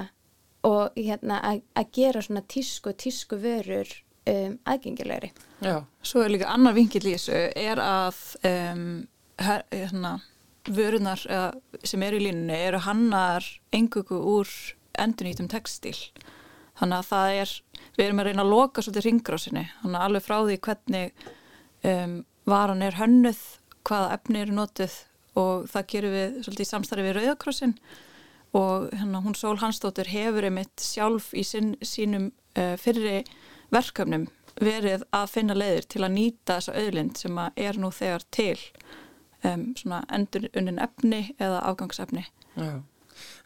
[0.67, 3.91] og hérna að gera svona tísku, tísku vörur
[4.29, 5.31] um, aðgengilegri.
[5.65, 5.81] Já.
[6.05, 8.83] Svo er líka annar vingill í þessu er að um,
[9.41, 10.17] her, hérna,
[10.69, 11.21] vörunar
[11.87, 14.49] sem eru í línunni eru hannar engugu úr
[14.99, 15.95] endurnýtum textil.
[16.79, 17.53] Þannig að það er,
[17.97, 21.23] við erum að reyna að loka svolítið ringrásinni, þannig að alveg frá því hvernig
[21.91, 22.13] um,
[22.49, 23.41] varan er hönnuð,
[23.87, 24.95] hvaða efni eru notið
[25.39, 27.75] og það gerum við svolítið í samstarfi við Rauðakrossin
[28.57, 33.21] og hérna, hún Sól Hansdóttir hefur einmitt sjálf í sin, sínum uh, fyrri
[33.73, 34.27] verkefnum
[34.59, 38.57] verið að finna leiðir til að nýta þessa auðlind sem er nú þegar til
[39.43, 42.25] um, svona endur unnin efni eða afgangsefni.
[42.55, 42.81] Já.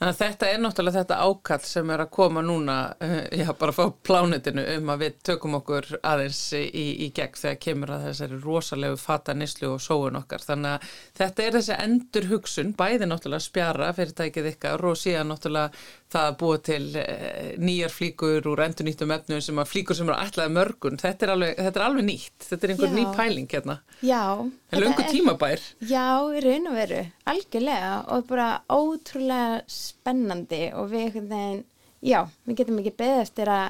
[0.03, 3.71] Þannig að þetta er náttúrulega þetta ákall sem er að koma núna, eh, já bara
[3.71, 8.39] fá plánitinu um að við tökum okkur aðeins í, í gegn þegar kemur að þessari
[8.43, 10.43] rosalegu fata nýslu og sóun okkar.
[10.43, 10.89] Þannig að
[11.21, 15.71] þetta er þessi endur hugsun, bæði náttúrulega spjara fyrirtækið ykkar og síðan náttúrulega
[16.11, 20.11] það að búa til eh, nýjar flíkur úr endur nýttum efnum sem að flíkur sem
[20.11, 20.99] eru ætlaði mörgun.
[20.99, 22.99] Þetta er alveg, þetta er alveg nýtt, þetta er einhver já.
[22.99, 23.79] ný pæling hérna.
[24.03, 24.23] Já.
[24.67, 25.65] Það er lungu tímabær.
[25.87, 29.61] Já, í raun og veru, algjörlega og bara ótrúlega
[29.93, 31.63] spennandi og við veginn,
[32.03, 33.65] já, við getum ekki beðið eftir að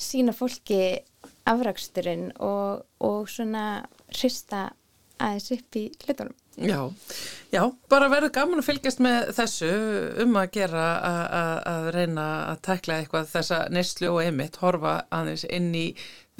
[0.00, 0.82] sína fólki
[1.50, 3.64] afraksturinn og, og svona
[4.10, 4.70] hrista
[5.20, 6.36] aðeins upp í hlutunum.
[6.60, 6.80] Já,
[7.54, 9.68] já, bara verður gaman að fylgjast með þessu
[10.24, 10.86] um að gera
[11.70, 15.86] að reyna að tekla eitthvað þessa neyslu og emitt, horfa aðeins inn í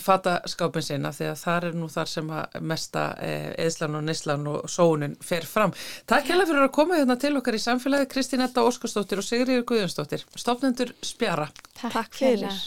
[0.02, 4.68] fataskápin sinna því að það er nú þar sem að mesta eðslan og neyslan og
[4.70, 5.74] sóunin fer fram.
[6.10, 9.66] Takk hella fyrir að koma hérna til okkar í samfélagi Kristín Etta Óskarsdóttir og Sigriður
[9.70, 10.26] Guðjónsdóttir.
[10.36, 11.50] Stofnendur Spjara.
[11.74, 12.60] Takk, Takk fyrir.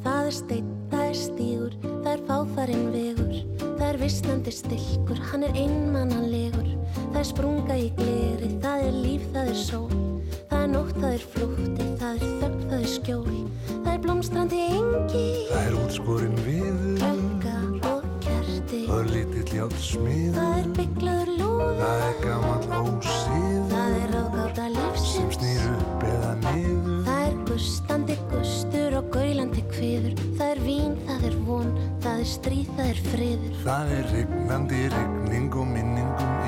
[0.00, 5.48] Það er steinn, það er stígur, það er fáfarinn vegur, það er vissnandi stilkur, hann
[5.48, 6.69] er einmannanlegur.
[7.10, 9.88] Það er sprunga í gleri, það er líf, það er sól
[10.50, 14.60] Það er nótt, það er flútti, það er þögg, það er skjól Það er blómstrandi
[14.66, 17.56] engi Það er útsporin viður Klokka
[17.90, 23.66] og kerti Það er litill hjátt smiður Það er bygglaður lúður Það er gaman ósíður
[23.74, 29.66] Það er ráðgáta lífsins Sem snýr upp eða niður Það er gustandi gustur og gaulandi
[29.74, 34.10] kviður Það er vín, það er von, það er stríð, það er friður Það er
[34.14, 36.39] regnandi regning og minningum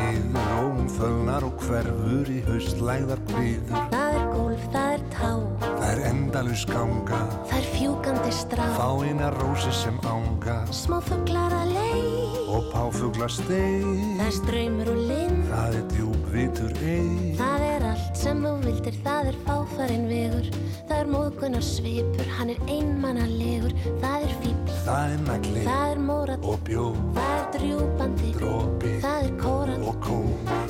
[0.83, 5.29] Róm fölnar og hverfur í haustlæðar kviður Það er gólf, það er tá
[5.63, 11.55] Það er endalus ganga Það er fjúkandi strá Fá eina rósi sem ánga Smá fugglar
[11.55, 17.31] að leið Og páfuglar steið Það er ströymur og lind Það er djúb vitur eig
[17.39, 20.51] Það er allt sem þú vildir, það er fáfarinn vegur
[20.91, 26.05] Það er móðgunar svipur, hann er einmannalegur Það er fíbl, það er nagli það er
[26.11, 30.62] mórat og bjó Það er drjúbandi, drópi það er kórat og kóm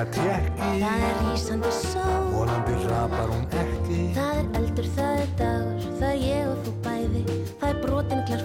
[0.00, 2.32] peninga tjekki Það er rísandi sól.
[2.32, 4.14] Volandi rapar hún ekki.
[4.16, 7.22] Það er eldur, það er dagur, það er ég og þú bæði.
[7.60, 8.42] Það er brotiniglar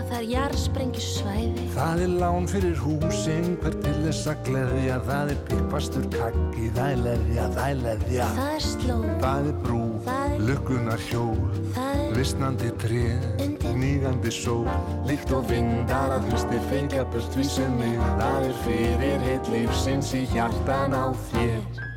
[0.00, 4.98] flaska, það er jarðsprengju svæði Það er lán fyrir húsing, hver til þess að gleðja?
[5.06, 8.28] Það er pikkvastur kakki, það er leðja, það er leðja.
[8.36, 11.36] Það er slóð, Það er brú, Það er- lukkunar hjól
[11.74, 13.04] það er Vistnandi tré,
[13.40, 14.66] Undir- nýgandi sól.
[15.06, 17.04] Líkt og vindar að hlusti fengja
[17.44, 21.89] sem mig Það er fyrir heitt lífsins í hjartan á þér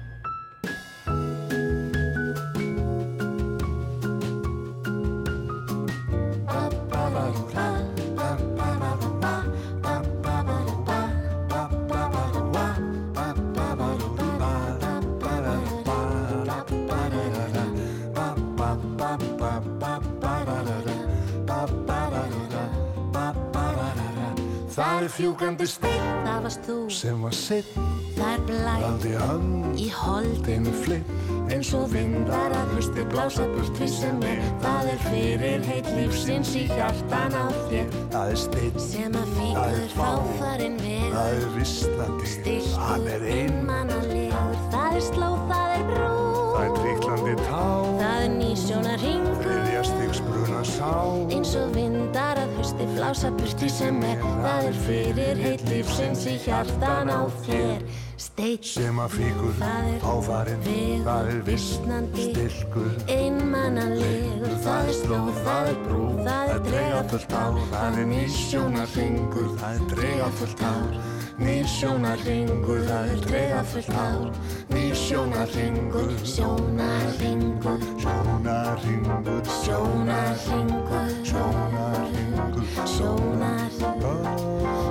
[25.18, 27.76] fjúkandi steinn Það varst þú, sem var sitt
[28.18, 33.46] það er blæð Landi hönd í holdin Þinn flipp eins og vindar að hlusti blása
[33.52, 34.42] burt því sem er.
[34.64, 37.98] Það er fyrir heit lífsins í hjartan á þér.
[38.14, 40.00] Það er steinn, sem að fíkur fá.
[40.00, 46.16] fáfarinn við það er visslandi Hann er einmannalegur Það er slóð, það er brú.
[46.54, 47.62] Það er tríklandi tá
[48.02, 49.23] Það er nýsjónar bruna
[50.68, 50.92] sá
[51.34, 54.24] eins og vindar að hausti blása burti sem er.
[54.44, 57.86] Það er fyrir heit lífsins í hjartan á þér.
[58.24, 62.92] Steitt, sem að fíkur Það áfarinn vegur, Það er viss, visnandi, stilkur.
[63.12, 64.54] einmannalegur.
[64.64, 69.92] Það er slóð, það er brú, það er dregafullt ár Það er nýsjónarringur, það er
[69.96, 70.98] dregafullt ár
[71.42, 74.30] Nýsjónarringur, það er dregafullt ár
[74.70, 84.83] Nýsjónarringur, Sjónarringur, sjónarringur sjónarringur, Sjónarringur sjónarringur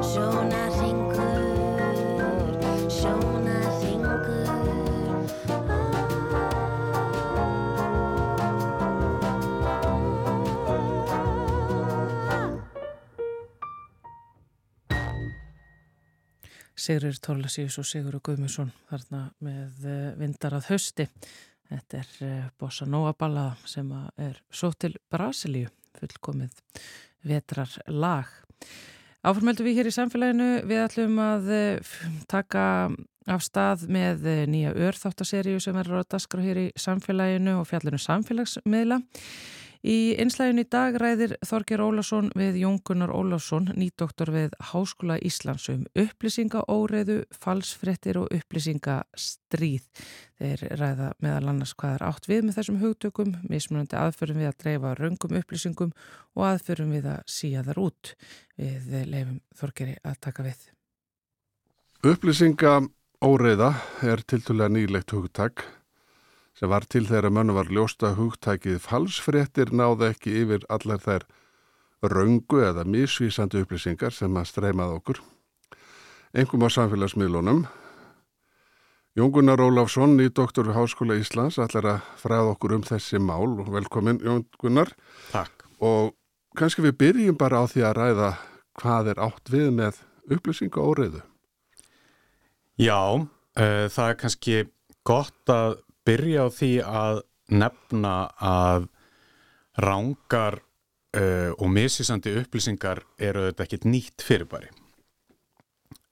[16.83, 21.07] Sigrir Tórlasíus og Sigur Guðmusson þarna með eh, vindar að hösti.
[21.68, 26.57] Þetta er eh, Bossa Nova ballada sem er svo til Brasilíu, fullkomið
[27.31, 28.33] vetrar lag.
[29.23, 31.95] Áformöldu við hér í samfélaginu, við ætlum að eh,
[32.27, 32.64] taka
[33.31, 38.99] af stað með nýja örþáttaseríu sem er á daskra hér í samfélaginu og fjallinu samfélagsmiðla.
[39.83, 45.81] Í einslægin í dag ræðir Þorgir Ólásson við Jóngunar Ólásson, nýdoktor við Háskóla Íslands um
[45.99, 49.88] upplýsingaóreðu, falsfrettir og upplýsingastríð.
[50.38, 54.57] Þeir ræða meðal annars hvað er átt við með þessum hugtökum, mismunandi aðförum við að
[54.62, 55.92] dreifa raungum upplýsingum
[56.38, 58.14] og aðförum við að síja þar út.
[58.55, 60.64] Við leifum Þorgiri að taka við.
[62.07, 63.75] Upplýsingaóreða
[64.07, 65.66] er tildulega nýlegt hugtak
[66.58, 71.26] sem var til þeirra mönnu var ljósta hugtækið falsfréttir náði ekki yfir allar þær
[72.02, 75.22] raungu eða misvísandi upplýsingar sem að streymað okkur.
[76.34, 77.66] Engum á samfélagsmiðlunum.
[79.12, 83.58] Jóngunar Ólafsson, í doktor við Háskóla Íslands, ætlar að fræða okkur um þessi mál.
[83.68, 84.94] Velkomin Jóngunar.
[85.34, 85.66] Takk.
[85.84, 86.14] Og
[86.56, 88.30] kannski við byrjum bara á því að ræða
[88.80, 90.00] hvað er átt við með
[90.32, 91.20] upplýsinga óriðu.
[92.80, 94.56] Já, uh, það er kannski
[95.04, 98.88] gott að byrja á því að nefna að
[99.82, 100.60] rángar
[101.16, 104.70] uh, og misísandi upplýsingar eru þetta ekkit nýtt fyrirbæri.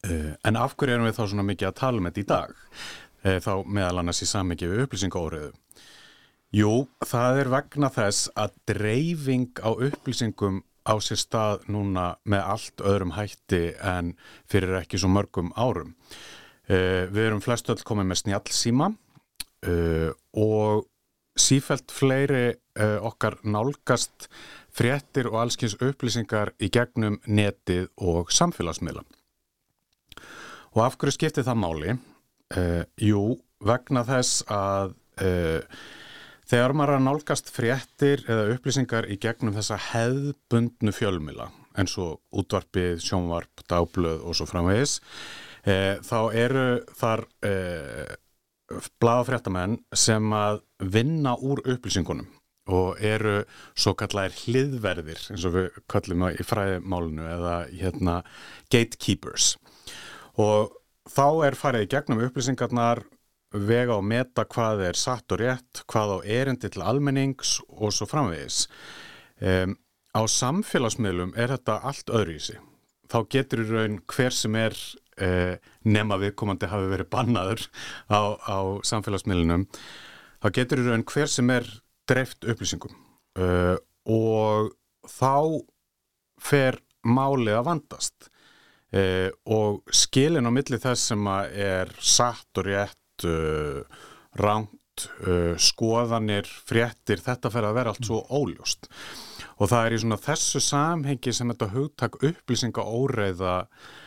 [0.06, 2.54] Uh, en af hverju erum við þá svona mikið að tala um þetta í dag?
[3.20, 5.52] Uh, þá meðal annars í sammikið við upplýsingaóriðu.
[6.56, 6.72] Jú,
[7.06, 13.12] það er vegna þess að dreifing á upplýsingum á sér stað núna með allt öðrum
[13.14, 14.16] hætti en
[14.50, 15.92] fyrir ekki svo mörgum árum.
[16.66, 18.88] Við erum flestu öll komið með snjálfsíma
[19.66, 20.86] uh, og
[21.40, 24.28] sífælt fleiri uh, okkar nálgast
[24.70, 29.04] fréttir og allskins upplýsingar í gegnum netið og samfélagsmiðla.
[30.76, 31.96] Og af hverju skiptir það máli?
[32.54, 33.24] Uh, jú,
[33.64, 34.96] vegna þess að
[36.48, 43.02] þegar maður að nálgast fréttir eða upplýsingar í gegnum þessa hefðbundnu fjölmila eins og útvarpið,
[43.04, 44.94] sjónvarp, dagblöð og svo framvegis
[45.60, 46.64] þá eru
[46.96, 47.26] þar
[49.02, 52.28] bladafréttamenn sem að vinna úr upplýsingunum
[52.70, 53.40] og eru
[53.74, 58.16] svo kallar hliðverðir eins og við kallum það í fræðimálunu eða hérna
[58.70, 59.54] gatekeepers.
[60.38, 60.70] Og
[61.10, 63.02] þá er farið í gegnum upplýsingarnar
[63.50, 68.06] vega og meta hvað er satt og rétt, hvað á erindi til almennings og svo
[68.06, 68.66] framvegis.
[69.42, 69.74] Um,
[70.14, 72.60] á samfélagsmiðlum er þetta allt öðruvísi.
[73.10, 74.76] Þá getur í raun hver sem er
[75.22, 77.66] eh, nema viðkomandi hafi verið bannaður
[78.10, 79.66] á, á samfélagsmiðlunum
[80.40, 81.68] þá getur í raun hver sem er
[82.10, 82.94] dreift upplýsingum
[83.38, 83.76] uh,
[84.10, 84.72] og
[85.06, 85.60] þá
[86.40, 88.30] fer málið að vandast.
[88.90, 93.84] Uh, og skilin á milli þess sem er satt og rétt uh,
[94.40, 94.76] rangt
[95.56, 98.88] skoðanir, fréttir þetta fer að vera allt svo óljóst.
[99.60, 103.99] Og það er í svona þessu samhengi sem þetta hugtak upplýsinga óreiða eh,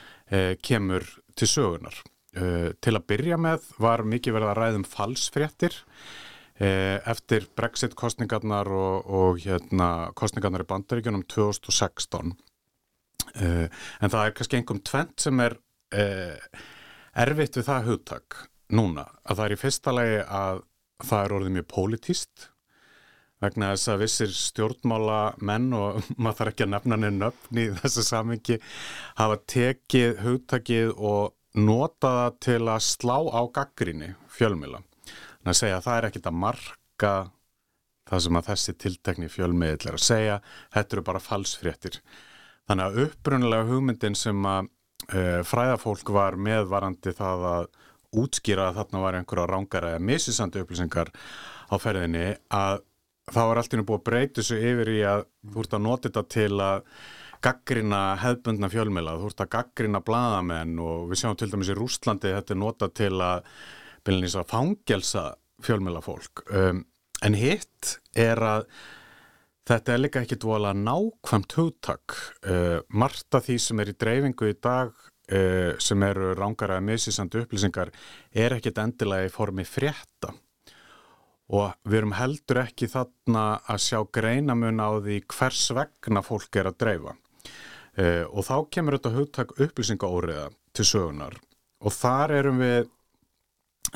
[0.65, 1.05] kemur
[1.37, 1.97] til sögunar.
[2.33, 5.75] Eh, til að byrja með var mikið verið að ræðum falsfréttir
[6.57, 12.33] eh, eftir Brexit kostningarnar og, og hérna, kostningarnar í bandaríkjunum 2016.
[13.37, 15.57] Eh, en það er kannski einhverjum tvent sem er
[15.93, 16.63] eh,
[17.21, 18.39] erfitt við það hugtak
[18.73, 19.05] núna.
[19.21, 20.65] Að það er í fyrsta lagi að
[21.03, 22.49] það er orðið mjög pólitíst
[23.43, 27.67] vegna þess að vissir stjórnmála menn og maður þarf ekki að nefna neina nöfn í
[27.81, 28.59] þessu samengi
[29.19, 34.81] hafa tekið hugtakið og nota það til að slá á gaggrinni fjölmila.
[35.43, 37.15] Þannig að segja að það er ekkit að marka
[38.09, 40.37] það sem að þessi tiltekni fjölmiðl er að segja,
[40.73, 41.99] þetta eru bara falsfréttir.
[42.69, 44.69] Þannig að uppbrunlega hugmyndin sem að
[45.11, 47.67] uh, fræðafólk var meðvarandi það að
[48.23, 51.11] útskýra að þarna var einhverja rángara eða misisandi upplýsingar
[51.73, 52.83] á ferðinni að
[53.31, 55.85] þá er allt í nú búið að breyta þessu yfir í að þú ert að
[55.85, 56.87] nota þetta til að
[57.43, 62.33] gaggrina hefðbundna fjölmila, þú ert að gaggrina bladamenn og við sjáum til dæmis í Rústlandi
[62.33, 63.47] þetta er nota til að
[64.03, 65.23] byrjunins að fangelsa
[65.63, 66.43] fjölmila fólk.
[66.51, 66.83] Um,
[67.23, 68.67] en hitt er að
[69.67, 72.15] þetta er líka ekki dvola nákvæmt hugtak.
[72.43, 77.43] Uh, margt af því sem er í dreifingu í dag uh, sem eru rángara misisandi
[77.43, 77.91] upplýsingar
[78.31, 80.33] er ekkit endilega í formi frétta
[81.51, 86.69] og við erum heldur ekki þarna að sjá greinamun á því hvers vegna fólk er
[86.71, 87.15] að dreifa.
[87.93, 91.35] Uh, og þá kemur þetta hugtak upplýsingaóriða til sögunar
[91.83, 92.87] og þar erum við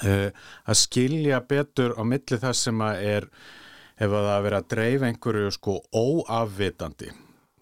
[0.06, 0.28] uh,
[0.68, 3.30] að skilja betur á milli þess sem að er
[3.98, 7.10] ef að það verið að dreifa einhverju sko óafvitandi.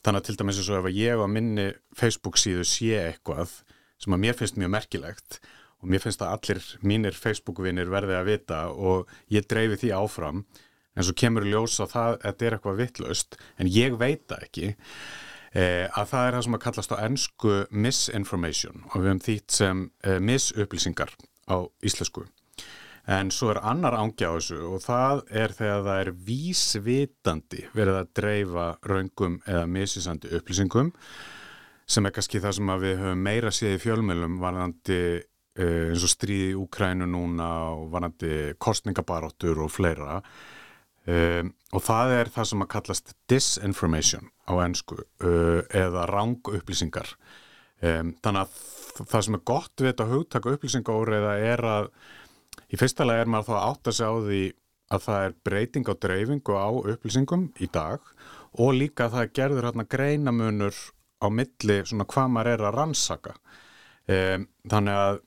[0.04, 3.62] Þannig að til dæmis eins og ef ég á minni Facebook síðu sé eitthvað
[4.02, 5.40] sem að mér finnst mjög merkilegt
[5.86, 10.46] og mér finnst að allir mínir Facebook-vinir verði að vita og ég dreifi því áfram.
[10.96, 14.70] En svo kemur ljós að það, þetta er eitthvað vittlaust en ég veit það ekki
[14.72, 18.82] eh, að það er það sem að kallast á ennsku misinformation.
[18.90, 21.14] Og við hefum þýtt sem eh, misupplýsingar
[21.52, 22.26] á íslensku.
[23.06, 28.00] En svo er annar ángja á þessu og það er þegar það er vísvitandi verið
[28.00, 30.90] að dreifa raungum eða misisandi upplýsingum
[31.86, 35.02] sem er kannski það sem við höfum meira séð í fjölmjölum varðandi
[35.56, 40.20] eins og stríði í Úkrænu núna og varðandi kostningabaróttur og fleira
[41.08, 47.14] um, og það er það sem að kallast disinformation á ennsku uh, eða rang upplýsingar
[47.80, 48.60] um, þannig að
[49.00, 51.90] það sem er gott við þetta hugtaka upplýsingaóriða er að
[52.72, 54.42] í fyrsta lega er maður þá átt að segja á því
[54.96, 58.12] að það er breyting á dreifingu á upplýsingum í dag
[58.62, 60.76] og líka það gerður hérna greinamunur
[61.24, 63.34] á milli svona hvað maður er að rannsaka.
[64.06, 65.22] Um, þannig að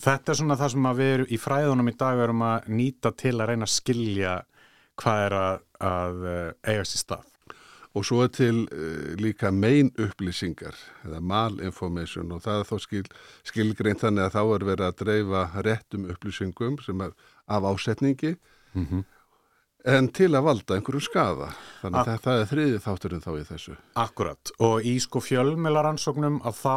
[0.00, 3.34] þetta er svona það sem við erum í fræðunum í dag erum að nýta til
[3.38, 4.38] að reyna að skilja
[5.02, 7.28] hvað er að, að eh, eiga sér stað.
[7.92, 13.02] Og svo til uh, líka main upplýsingar eða malinformation og það er þó skil,
[13.44, 17.12] skilgrein þannig að þá er verið að dreifa réttum upplýsingum sem er
[17.52, 18.32] af ásetningi
[18.72, 19.04] mm -hmm.
[19.88, 21.52] En til að valda einhverju skafa.
[21.80, 23.76] Þannig að það er þriði þátturinn þá í þessu.
[24.02, 26.76] Akkurat og í sko fjölmjölarannsóknum að þá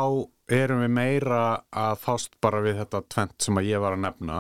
[0.61, 1.43] erum við meira
[1.73, 4.39] að fást bara við þetta tvent sem að ég var að nefna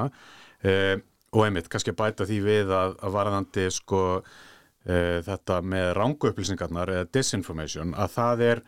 [0.65, 0.97] eh,
[1.35, 4.01] og einmitt kannski að bæta því við að, að varðandi sko
[4.85, 8.63] e, þetta með rángu upplýsingarnar eða disinformation að það er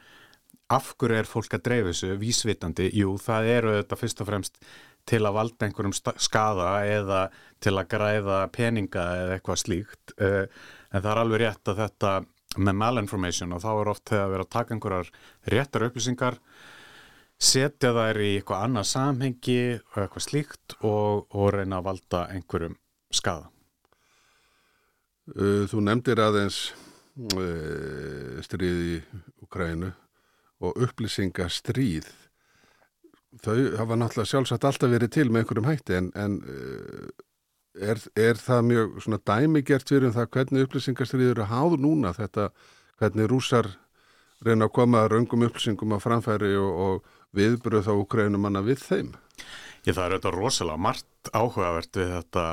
[0.75, 4.59] af hverju er fólk að dreifu þessu vísvitandi, jú það eru þetta fyrst og fremst
[5.07, 7.21] til að valda einhverjum skada eða
[7.63, 10.31] til að græða peninga eða eitthvað slíkt e,
[10.91, 12.13] en það er alveg rétt að þetta
[12.57, 15.11] með malinformation og þá er oft þegar að vera að taka einhverjar
[15.53, 16.39] réttar upplýsingar
[17.37, 22.79] setja þær í eitthvað annað samhengi og eitthvað slíkt og, og reyna að valda einhverjum
[23.13, 23.51] skada
[25.35, 26.57] Uh, þú nefndir aðeins
[27.35, 28.93] uh, stríð í
[29.43, 29.89] Ukrænu
[30.63, 32.07] og upplýsingastríð.
[33.43, 37.09] Þau hafa náttúrulega sjálfsagt alltaf verið til með einhverjum hætti en, en uh,
[37.77, 42.49] er, er það mjög svona dæmigert fyrir um það hvernig upplýsingastríð eru háð núna þetta
[42.97, 43.69] hvernig rúsar
[44.45, 49.13] reyna að koma raungum upplýsingum á framfæri og, og viðbröð þá Ukrænumanna við þeim?
[49.87, 52.43] Ég það er auðvitað rosalega margt áhugavert við þetta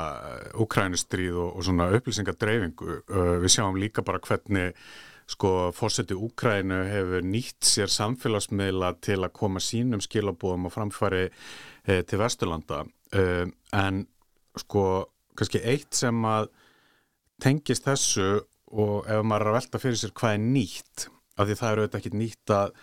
[0.62, 3.00] Ukrænustríð og, og svona upplýsingadreyfingu.
[3.42, 4.76] Við sjáum líka bara hvernig
[5.30, 12.02] sko fórseti Ukrænu hefur nýtt sér samfélagsmiðla til að koma sínum skilabóðum og framfæri eh,
[12.04, 12.84] til Vesturlanda.
[13.14, 14.04] Uh, en
[14.58, 14.84] sko
[15.38, 16.48] kannski eitt sem að
[17.42, 18.42] tengist þessu
[18.74, 21.06] og ef maður er að velta fyrir sér hvað er nýtt,
[21.38, 22.74] af því það eru auðvitað ekki nýtt að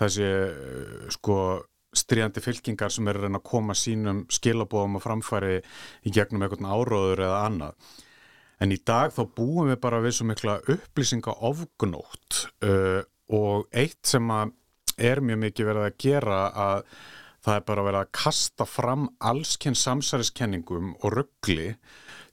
[0.00, 0.30] þessi
[1.14, 1.38] sko
[1.96, 5.60] stríðandi fylkingar sem er reyna að koma sínum skilabóðum og framfæri
[6.06, 7.94] í gegnum einhvern áróður eða annað.
[8.62, 14.00] En í dag þá búum við bara við svo mikla upplýsinga ofgnótt uh, og eitt
[14.08, 14.30] sem
[14.96, 16.84] er mjög mikið verið að gera að
[17.46, 21.74] það er bara verið að kasta fram allskinn samsæriskenningum og ruggli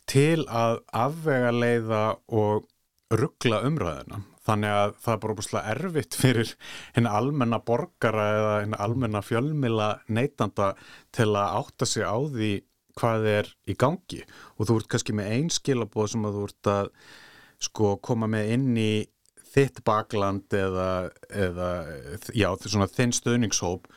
[0.10, 2.04] til að afvega leiða
[2.34, 2.70] og
[3.14, 4.24] ruggla umræðina.
[4.44, 6.50] Þannig að það er bara óbúslega erfitt fyrir
[6.96, 10.74] henni almenna borgara eða henni almenna fjölmila neytanda
[11.16, 12.52] til að átta sig á því
[13.00, 14.22] hvað er í gangi.
[14.58, 16.92] Og þú ert kannski með einn skilabóð sem að þú ert að
[17.64, 18.94] sko koma með inn í
[19.54, 21.70] þitt bakland eða, eða
[22.34, 23.88] já, svona þinn stöðningshóp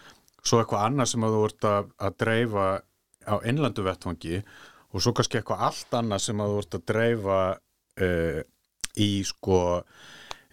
[0.47, 2.67] svo eitthvað annað sem að þú ert að, að dreifa
[3.27, 4.43] á innlandu vettfangi
[4.93, 8.39] og svo kannski eitthvað allt annað sem að þú ert að dreifa uh,
[8.97, 9.59] í sko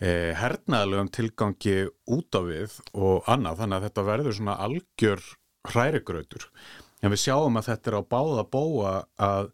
[0.04, 1.76] eh, hernaðlegum tilgangi
[2.12, 3.62] út af við og annað.
[3.62, 5.24] Þannig að þetta verður svona algjör
[5.70, 6.50] hrærigrautur
[7.04, 9.50] en við sjáum að þetta er á báða bóa að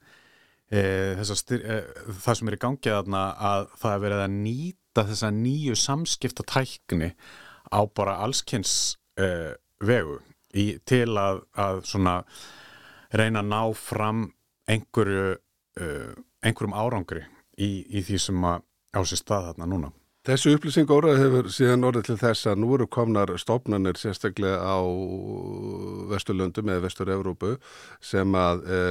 [0.72, 5.06] eh, styr, eh, það sem er í gangi aðna að það er verið að nýta
[5.10, 7.12] þessa nýju samskipta tækni
[7.74, 8.76] á bara allskynns
[9.20, 10.20] eh, vegu
[10.54, 12.20] í, til að, að svona
[13.14, 14.26] reyna að ná fram
[14.70, 15.38] einhverju
[15.80, 17.22] einhverjum árangri
[17.56, 19.92] í, í því sem að á sér stað þarna núna
[20.30, 24.78] Þessu upplýsing óraði hefur síðan orðið til þess að nú eru komnar stofnanir sérstaklega á
[26.12, 27.56] Vesturlöndum eða Vestur-Európu
[28.12, 28.82] sem að e,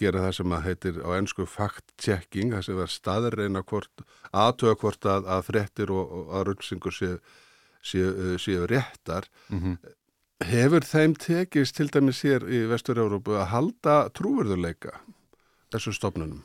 [0.00, 5.30] gera það sem að heitir á ennsku fact-checking, það sem er staðreina aðtöða hvort að,
[5.36, 7.20] að frettir og, og að rulsingur séu
[7.82, 9.24] séu, séu réttar.
[9.48, 9.76] Mm -hmm.
[10.44, 15.00] Hefur þeim tekist til dæmis hér í Vestur-Európu að halda trúverðuleika
[15.72, 16.44] þessum stofnunum?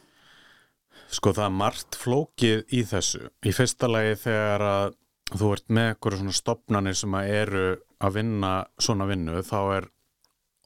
[1.16, 3.28] Sko það er margt flókið í þessu.
[3.46, 4.96] Í fyrsta lagi þegar að
[5.34, 7.66] þú ert með eitthvað svona stopnarnir sem að eru
[8.06, 9.90] að vinna svona vinnu þá er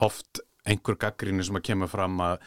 [0.03, 2.41] oft einhver gaggríni sem að kemur fram að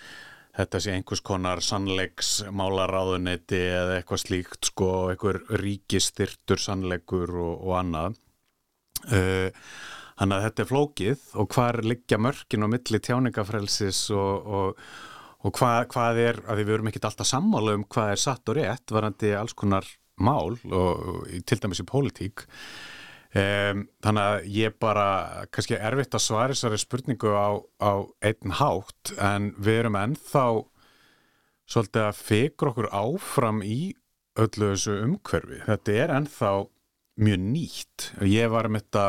[0.57, 7.79] þetta sé einhvers konar sannleiks málaráðunetti eða eitthvað slíkt sko, einhver ríkistyrtur sannleikur og, og
[7.79, 8.19] annað
[9.09, 9.49] uh,
[10.19, 14.85] þannig að þetta er flókið og hvar liggja mörkin og milli tjáningafrelsis og, og,
[15.43, 18.59] og hvað, hvað er, að við verum ekkit alltaf sammála um hvað er satt og
[18.59, 19.87] rétt varandi alls konar
[20.23, 22.45] mál og til dæmis í pólitík.
[23.33, 25.07] Um, þannig að ég bara
[25.55, 27.93] kannski erfitt að svara þessari spurningu á, á
[28.29, 30.45] einn hátt en við erum ennþá
[31.73, 33.95] svolítið að fegur okkur áfram í
[34.37, 35.63] öllu þessu umhverfi.
[35.65, 36.53] Þetta er ennþá
[37.25, 38.11] mjög nýtt.
[38.21, 39.07] Og ég var með þetta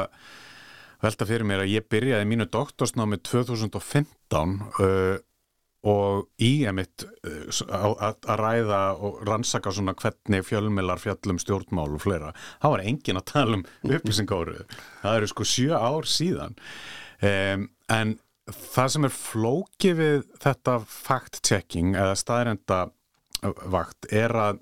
[1.04, 5.20] velta fyrir mér að ég byrjaði mínu doktorsnámi 2015 uh,
[5.84, 12.34] og í emitt uh, að ræða og rannsaka svona hvernig fjölmilar fjallum stjórnmál og fleira,
[12.64, 16.60] það var engin að tala um upplýsingárið, það eru sko sjö ár síðan.
[17.24, 18.18] Um, en
[18.52, 22.86] það sem er flókið við þetta fact-checking eða staðrenda
[23.72, 24.62] vakt er að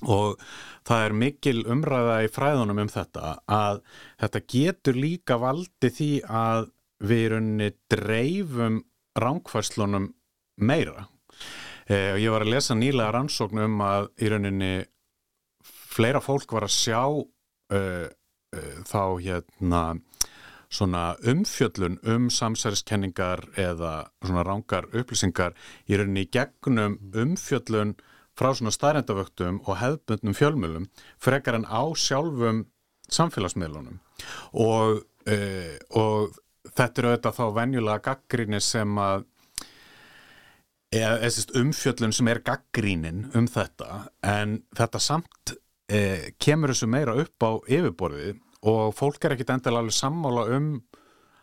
[0.00, 0.40] og
[0.88, 3.82] það er mikil umræða í fræðunum um þetta að
[4.22, 6.70] þetta getur líka valdi því að
[7.04, 8.80] við runni dreifum
[9.20, 10.10] ránkværslunum
[10.56, 11.06] meira.
[11.90, 14.74] Eh, og ég var að lesa nýlega rannsókn um að í rauninni
[15.90, 19.82] fleira fólk var að sjá uh, uh, þá hérna
[20.70, 25.56] svona umfjöllun um samsæriskenningar eða svona rángar upplýsingar
[25.90, 27.96] í rauninni í gegnum umfjöllun
[28.38, 30.86] frá svona staðrendavöktum og hefðbundnum fjölmjölum
[31.18, 32.68] frekar en á sjálfum
[33.10, 33.98] samfélagsmiðlunum.
[34.54, 36.38] Og, uh, og
[36.70, 39.26] þetta eru auðvitað þá venjulega gaggrinni sem að
[40.90, 41.30] eða
[41.60, 45.54] umfjöllun sem er gaggrínin um þetta en þetta samt
[45.90, 50.72] eh, kemur þessu meira upp á yfirborðið og fólk er ekkit endilega alveg sammála um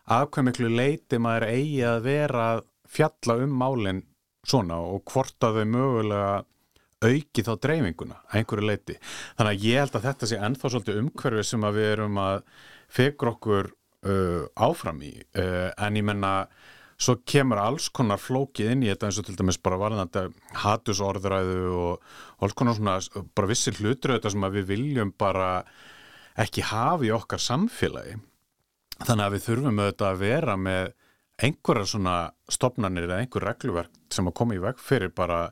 [0.08, 4.04] að hvað miklu leiti maður eigi að vera að fjalla um málinn
[4.48, 6.36] svona og hvort að þau mögulega
[7.08, 8.95] auki þá dreifinguna að einhverju leiti.
[9.38, 12.38] Þannig að ég held að þetta sé ennþá svolítið umhverfið sem að við erum að
[12.98, 13.70] fegur okkur
[14.08, 16.32] uh, áfram í uh, en ég menna
[16.98, 20.24] svo kemur alls konar flókið inn í þetta eins og til dæmis bara varðandi
[20.64, 22.08] hatusordræðu og,
[22.41, 22.98] alls konar svona
[23.38, 25.52] bara vissir þetta sem við viljum bara
[26.38, 28.18] ekki hafa í okkar samfélagi.
[28.98, 30.93] Þannig að við þurfum auðvitað að vera með
[31.38, 32.16] einhverja svona
[32.50, 35.43] stopnarnir eða einhver regluverk sem að koma í veg fyrir bara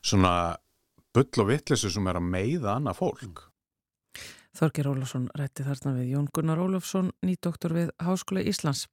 [0.00, 0.56] svona
[1.14, 3.44] bull og vittlisu sem er að meiða annað fólk
[4.54, 8.86] Þorgir Ólafsson rætti þarna við Jón Gunnar Ólafsson, nýdoktor við Háskóla Íslands.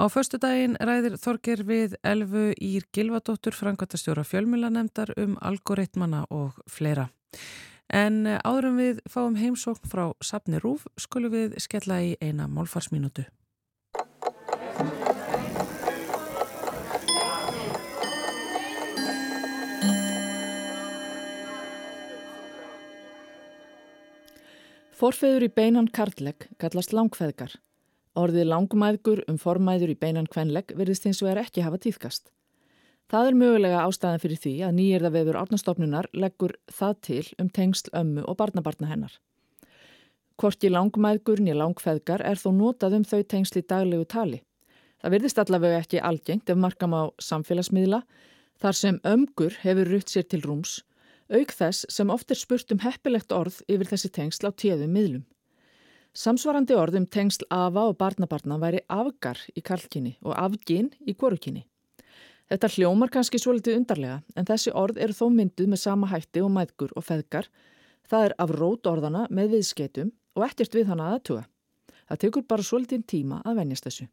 [0.00, 7.10] Á förstu daginn ræðir Þorgir við Elfu Ír Gilvadóttur, frangvatastjóra fjölmjölanemdar um algoritmana og fleira.
[7.92, 13.28] En áðurum við fáum heimsókn frá Sapni Rúf skulum við skella í eina málfarsminútu.
[24.94, 27.56] Forfeður í beinan kartlegg kallast langfeðgar.
[28.14, 32.28] Orðið langmæðgur um formæður í beinan kvenlegg verðist eins og er ekki hafa tíðkast.
[33.10, 37.90] Það er mögulega ástæðan fyrir því að nýjirða vefur átnastofnunar leggur það til um tengsl
[37.90, 39.18] ömmu og barnabarna hennar.
[40.38, 44.44] Hvorki langmæðgur nýja langfeðgar er þó notað um þau tengsl í daglegu tali.
[45.02, 48.04] Það verðist allavega ekki algengt ef markam á samfélagsmiðla
[48.62, 50.84] þar sem ömgur hefur rutt sér til rúms
[51.34, 55.24] auk þess sem oft er spurt um heppilegt orð yfir þessi tengsl á tíðum miðlum.
[56.14, 61.64] Samsvarandi orð um tengsl afa og barnabarna væri afgar í karlkinni og afgin í korukinni.
[62.46, 66.44] Þetta hljómar kannski svo litið undarlega en þessi orð eru þó mynduð með sama hætti
[66.44, 67.48] og mæðgur og feðgar.
[68.06, 71.46] Það er af rót orðana með viðskeitum og ekkert við hana aðtuga.
[72.08, 74.06] Það tekur bara svo litið tíma að venjast þessu.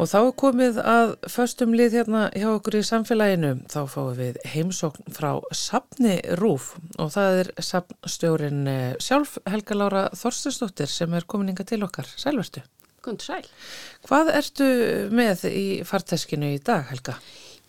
[0.00, 3.50] Og þá er komið að förstum lið hérna hjá okkur í samfélaginu.
[3.68, 10.06] Þá fáum við heimsókn frá Sapni Rúf og það er sapnstjórin eh, sjálf Helga Lára
[10.16, 12.08] Þorstinsdóttir sem er komininga til okkar.
[12.16, 12.64] Sælvertu.
[13.04, 13.52] Góðan sæl.
[14.08, 14.70] Hvað ertu
[15.12, 17.18] með í farteskinu í dag, Helga?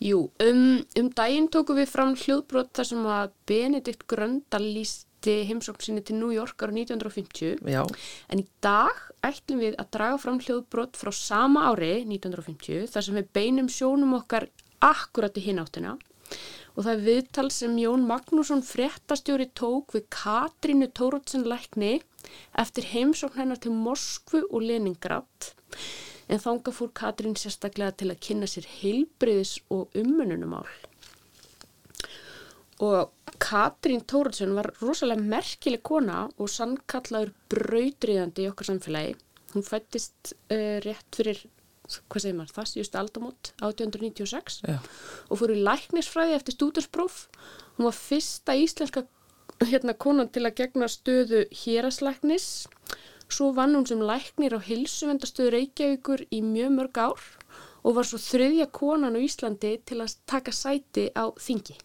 [0.00, 0.66] Jú, um,
[0.98, 6.02] um daginn tóku við fram hljóðbrot þar sem að Benedikt Gröndal líst flutti heimsókn sinni
[6.02, 7.86] til New York ára 1950 Já.
[8.28, 8.90] en í dag
[9.22, 14.16] ætlum við að draga fram hljóðbrott frá sama ári 1950 þar sem við beinum sjónum
[14.18, 14.48] okkar
[14.82, 15.94] akkurat í hináttina
[16.74, 22.00] og það er viðtal sem Jón Magnússon fréttastjóri tók við Katrínu Tórótsen lækni
[22.58, 25.52] eftir heimsókn hennar til Moskvu og Leningrad.
[26.26, 30.66] En þánga fór Katrín sérstaklega til að kynna sér heilbriðis og ummununumál
[32.82, 39.16] og Katrín Tóruðsson var rosalega merkileg kona og sannkallaður brautriðandi í okkar samfélagi.
[39.52, 41.40] Hún fættist uh, rétt fyrir,
[42.08, 44.78] hvað segir maður, það síðust aldamot 1896 Já.
[45.28, 47.18] og fór í læknisfræði eftir stúdurspróf.
[47.76, 49.04] Hún var fyrsta íslenska
[49.62, 52.66] hérna, konan til að gegna stöðu héraslæknis.
[53.32, 57.30] Svo vann hún sem læknir á hilsuvendastöðu Reykjavíkur í mjög mörg ár
[57.82, 61.78] og var svo þriðja konan á Íslandi til að taka sæti á þingi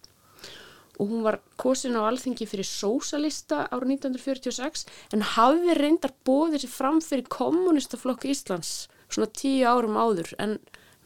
[0.97, 6.73] og hún var kosin á alþingi fyrir sósalista ára 1946 en hafði reyndar bóðið sér
[6.73, 10.57] fram fyrir kommunistaflokku Íslands svona tíu árum áður en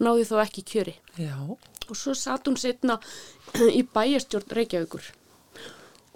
[0.02, 0.96] náði þó ekki kjöri.
[1.20, 1.36] Já.
[1.90, 2.98] Og svo satt hún setna
[3.80, 5.12] í bæjastjórn Reykjavíkur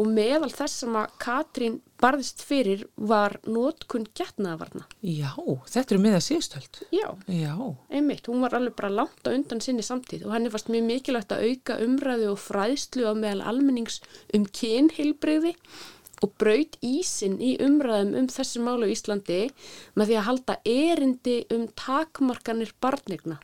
[0.02, 4.84] og meðal þess sem að Katrín barðist fyrir var nótkunn getnaðavarna.
[5.00, 5.32] Já,
[5.72, 6.82] þetta eru miða síðstöld.
[6.93, 7.56] Já, Já,
[7.89, 8.28] einmitt.
[8.28, 11.48] Hún var alveg bara langt á undan sinni samtíð og henni fannst mjög mikilvægt að
[11.50, 14.02] auka umræðu og fræðslu á meðal almennings
[14.36, 15.56] um kynheilbreyði
[16.24, 19.41] og braut ísin í umræðum um þessi málu í Íslandi
[19.96, 23.39] með því að halda erindi um takmarkanir barnegna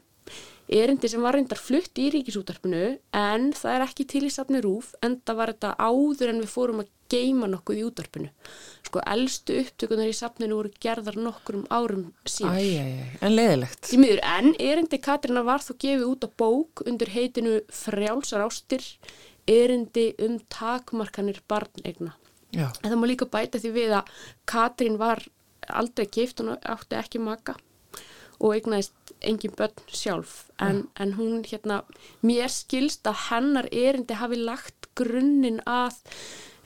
[0.72, 2.82] erindi sem var reyndar flutt í ríkisútarpinu
[3.18, 6.54] en það er ekki til í safni rúf en það var þetta áður en við
[6.54, 8.30] fórum að geima nokkuð í útarpinu.
[8.88, 12.56] Sko, eldstu upptökunar í safninu voru gerðar nokkur um árum síðan.
[12.60, 13.90] Æjæjæj, en leiðilegt.
[13.92, 18.86] Í miður, en erindi Katrina var þó gefið út á bók undir heitinu Frjálsar ástir,
[19.50, 22.16] erindi um takmarkanir barnegna.
[22.56, 22.70] Já.
[22.84, 24.16] En það má líka bæta því við að
[24.48, 25.24] Katrin var
[25.68, 27.58] aldrei gift, hún átti ekki maka
[28.42, 30.50] og eignaðist engin börn sjálf.
[30.62, 31.82] En, en hún hérna
[32.26, 36.00] mér skilst að hennar erindi hafi lagt grunninn að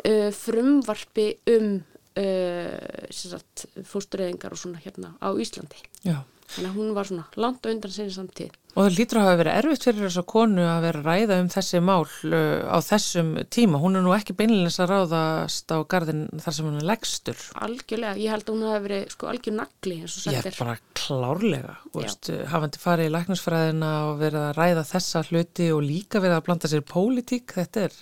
[0.08, 1.82] uh, frumvarfi um
[2.20, 5.84] uh, fóstureyðingar og svona hérna á Íslandi.
[6.06, 6.24] Já.
[6.52, 9.58] Þannig að hún var svona langt undan sinni samtíð Og það lítur að hafa verið
[9.62, 13.80] erfitt fyrir þessa konu að vera ræða um þessi mál uh, á þessum tíma.
[13.80, 17.46] Hún er nú ekki beinleins að ráðast á gardin þar sem hún er leggstur.
[17.64, 20.42] Algjörlega, ég held að hún hafi verið sko algjör nagli eins og sagt er.
[20.42, 25.72] Ég er bara klárlega, veist, hafandi farið í læknusfræðina og verið að ræða þessa hluti
[25.72, 27.56] og líka verið að blanda sér pólitík.
[27.56, 27.98] Þetta er,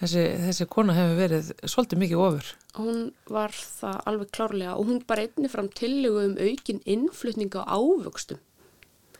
[0.00, 2.52] þessi, þessi kona hefur verið svolítið mikið ofur.
[2.72, 7.64] Hún var það alveg klárlega og hún bara einni fram tillögu um aukin innflutning á
[7.76, 8.40] ávöxtum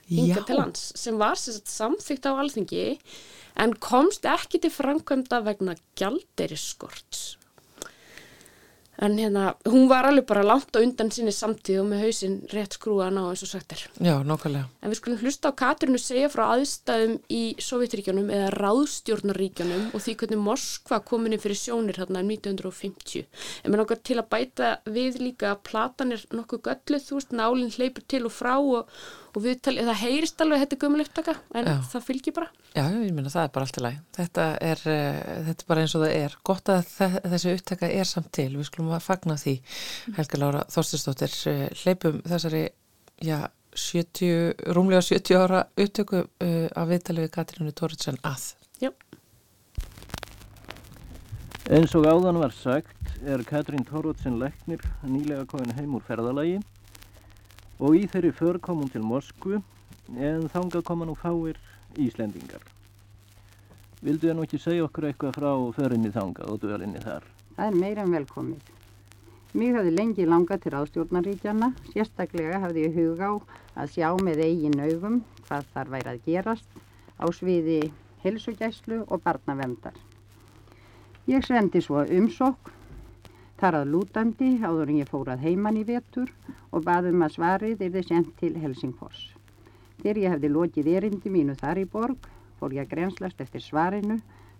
[0.09, 2.87] hinga til lands sem var samþygt á alþingi
[3.63, 7.23] en komst ekki til framkvæmda vegna gjaldeirisskorts
[9.03, 12.77] En hérna, hún var alveg bara langt á undan sinni samtíð og með hausinn rétt
[12.77, 13.81] skrúan á eins og sagt er.
[13.99, 14.69] Já, nokkulega.
[14.79, 20.15] En við skulum hlusta á Katrinu segja frá aðstæðum í Sovjetríkjónum eða ráðstjórnaríkjónum og því
[20.21, 23.27] hvernig Moskva kominni fyrir sjónir hérna um 1950.
[23.65, 27.35] En mér nokkar til að bæta við líka að platan er nokkuð gölluð, þú veist,
[27.35, 28.87] nálinn hleypur til og frá og,
[29.33, 31.75] og viðtalið, það heyrist alveg þetta gömul upptaka en Já.
[31.93, 32.49] það fylgir bara.
[32.73, 33.97] Já, ég minna það er bara allt í læg.
[34.19, 36.37] Þetta er, uh, þetta er bara eins og það er.
[36.51, 36.93] Gott að
[37.33, 38.51] þessi upptaka er samt til.
[38.59, 39.57] Við skulum að fagna því.
[40.19, 42.65] Helga Lára Þorstistóttir, uh, hleypum þessari,
[43.25, 43.39] já,
[43.73, 48.51] 70, rúmlega 70 ára upptöku uh, af viðtalið við Katrínu Tóritsen að.
[48.83, 48.93] Já.
[51.73, 56.59] Eins og áðan var sagt er Katrín Tóritsen leknir nýlega komin heim úr ferðalagi
[57.83, 59.59] og í þeirri för kom hún til Moskvu
[60.15, 61.59] en þangað koma nú fáir
[61.99, 62.63] Íslendingar.
[64.03, 67.27] Vildu ég nú ekki segja okkur eitthvað frá förinni þangað og dölinni þar?
[67.57, 68.71] Það er meira en velkomið.
[69.53, 73.33] Mér hafði lengi langað til ástjórnaríkjana, sérstaklega hafði ég hug á
[73.83, 75.19] að sjá með eigin augum
[75.49, 76.81] hvað þar væri að gerast
[77.21, 77.81] á sviði
[78.23, 79.99] helsugæslu og barnavendar.
[81.29, 82.73] Ég sendi svo umsokk
[83.63, 86.31] þar að lútandi áður en ég fór að heiman í vetur
[86.75, 89.21] og baðum að svarið er þið sendt til Helsingfors.
[90.03, 92.27] Þegar ég hefði lokið erindi mínu þar í borg
[92.59, 94.17] fór ég að grenslast eftir svarinu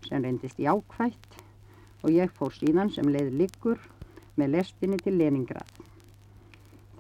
[0.07, 1.41] sem reyndist jákvætt
[2.03, 3.83] og ég fór síðan sem leið liggur
[4.39, 5.73] með lestinni til Leningrad.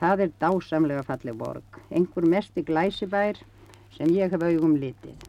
[0.03, 3.38] Það er dásamlega fallið borg, einhver mesti glæsibær
[3.94, 5.28] sem ég hef augum litið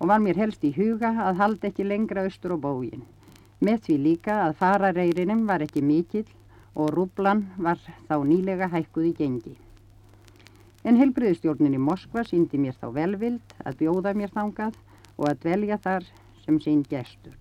[0.00, 3.04] og var mér helst í huga að halda ekki lengra austur á bógin.
[3.64, 6.26] Með því líka að farareyrinum var ekki mikill
[6.74, 9.54] og rúblan var þá nýlega hækkuð í gengi.
[10.84, 14.76] En helbriðstjórnin í Moskva síndi mér þá velvild að bjóða mér þangað
[15.16, 16.10] og að dvelja þar
[16.44, 17.38] sem sín gestur.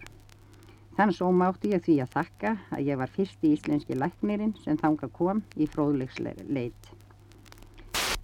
[0.96, 5.10] Þann svo mátti ég því að þakka að ég var fyrsti íslenski læknirinn sem þanga
[5.12, 6.92] kom í fróðlegsleit.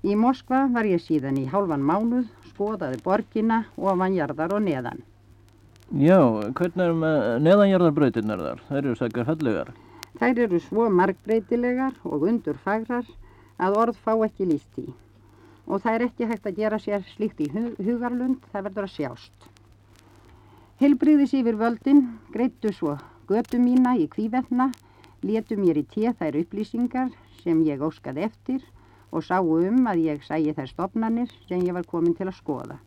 [0.07, 5.08] Í Moskva var ég síðan í hálfan mánuð, skoðaði borgina og vanjarðar og neðan.
[5.89, 6.19] Já,
[6.53, 8.59] hvernig er með neðanjarðarbröytirnar þar?
[8.67, 9.69] Þær eru sækar fallegar.
[10.19, 13.07] Þær eru svo margbreytilegar og undurfagrar
[13.57, 14.85] að orð fá ekki líst í
[15.69, 19.47] og það er ekki hægt að gera sér slíkt í hugarlund, það verður að sjást.
[20.81, 22.01] Helbriðis yfir völdin,
[22.33, 22.95] greittu svo
[23.29, 24.71] götu mína í kvívetna,
[25.21, 27.13] letu mér í tíð þær upplýsingar
[27.43, 28.61] sem ég óskaði eftir
[29.13, 32.79] og sáu um að ég sæi þær stopnarnir sem ég var komin til að skoða.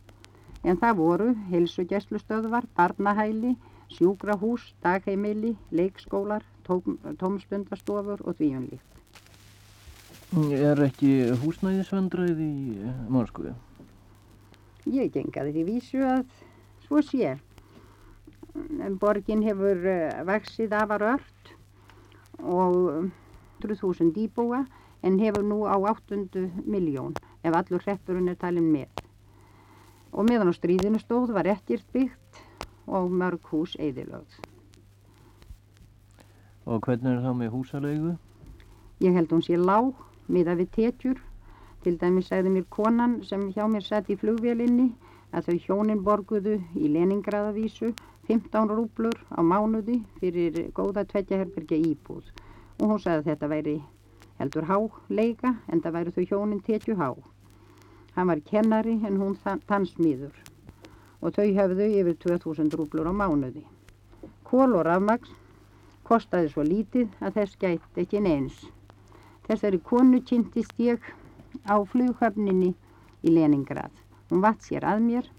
[0.63, 3.57] En það voru heilsugjæslustöðvar, barnahæli,
[3.91, 8.93] sjúkrahús, dagheimili, leikskólar, tóm, tómstundastofur og tvíunlíkt.
[10.33, 11.11] Er ekki
[11.43, 12.53] húsnæðisvendræð í
[13.11, 13.51] Moskvu?
[14.89, 16.23] Ég gengaði því vísu að
[16.87, 17.35] svo sé.
[19.01, 21.53] Borgin hefur uh, vaksið afar ört
[22.39, 23.11] og
[23.61, 24.63] 100.000 íbúa
[25.03, 29.02] en hefur nú á 800 miljón ef allur hreppurinn er talin með.
[30.13, 32.41] Og meðan á stríðinu stóð var ekkert byggt
[32.87, 34.39] og mörg hús eðilögð.
[36.69, 38.13] Og hvernig er það með húsalegu?
[39.03, 39.91] Ég held hún sé lág,
[40.31, 41.17] miða við tetjur.
[41.83, 44.93] Til dæmis segði mér konan sem hjá mér sett í flugvélinni
[45.35, 47.91] að þau hjónin borguðu í Leningradavísu
[48.29, 52.29] 15 rúblur á mánuði fyrir góða tveggjaherbergja íbúð.
[52.79, 53.75] Og hún sagði að þetta væri
[54.39, 54.77] heldur há
[55.09, 57.09] leika en það væri þau hjónin tetju há.
[58.15, 59.37] Hann var kennari en hún
[59.69, 60.35] tannsmýður
[61.23, 63.63] og þau hefðu yfir 2000 rúblur á mánuði.
[64.43, 65.31] Kól og rafmagn
[66.07, 68.57] kostaði svo lítið að þess gætt ekki neins.
[69.47, 70.99] Þessari konu kynntist ég
[71.65, 72.73] á flughöfninni
[73.23, 73.91] í Leningrad.
[74.29, 75.29] Hún vatt sér að mér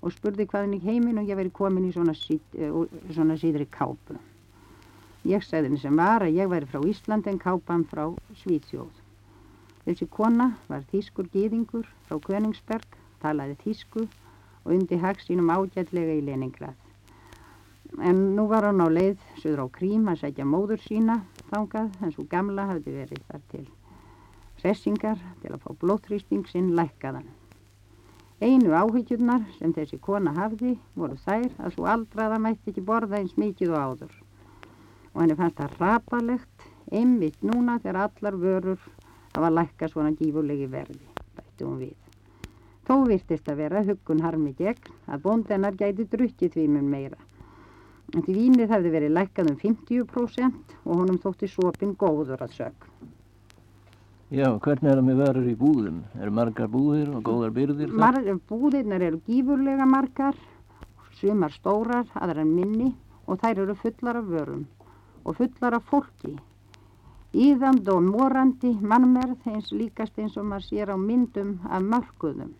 [0.00, 2.40] og spurði hvaðin í heiminn og ég veri komin í svona, síð,
[3.14, 4.16] svona síðri kápu.
[5.28, 8.06] Ég segði henni sem var að ég væri frá Ísland en kápan frá
[8.42, 9.07] Svíþjóð.
[9.88, 16.26] Þessi kona var þýskur gýðingur frá Königsberg, talaði þýsku og undi hag sínum ágætlega í
[16.26, 16.76] Leningrad.
[18.04, 22.12] En nú var hann á leið söður á Krím að segja móður sína þangað en
[22.12, 23.64] svo gamla hafði verið þar til
[24.60, 27.24] hressingar til að fá blóttrýsting sinn lækkaðan.
[28.44, 33.38] Einu áhyggjurnar sem þessi kona hafði voru þær að svo aldraða mætti ekki borða eins
[33.40, 34.14] mikið og áður.
[35.14, 38.88] Og henni fannst það rapalegt, einmitt núna þegar allar vörur
[39.38, 41.00] hafa lækka svona gífurlegi verði,
[41.36, 41.96] bætti hún við.
[42.88, 47.18] Þó virtist að vera huggun harmi gegn að bóndennar gæti drukkið tvímun meira.
[48.14, 52.86] En því vínið hefði verið lækkað um 50% og honum þótti sopin góður að sög.
[54.32, 56.00] Já, hvernig er það með verður í búðum?
[56.20, 57.92] Er margar búðir og góðar byrðir?
[57.92, 58.18] Mar
[58.48, 60.36] búðirnar eru gífurlega margar,
[61.20, 62.90] sumar stórar, aðra minni
[63.28, 64.66] og þær eru fullar af vörum
[65.24, 66.34] og fullar af fólki.
[67.36, 72.54] Íðand og morandi mannmerð eins líkast eins og maður sér á myndum af mörguðum.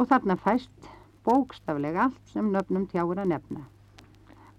[0.00, 0.88] Og þarna fæst
[1.28, 3.66] bókstaflega allt sem nöfnum tjáur að nefna.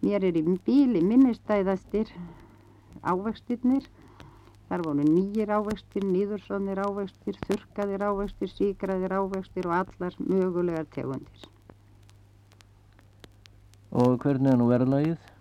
[0.05, 2.11] Mér er í bíli minnistæðastir
[3.01, 3.87] ávextirnir.
[4.67, 11.47] Þar voru nýjir ávextir, nýðursónir ávextir, þurkaðir ávextir, síkraðir ávextir og allar mögulegar tegundir.
[13.95, 15.36] Og hvernig er nú verðlægið?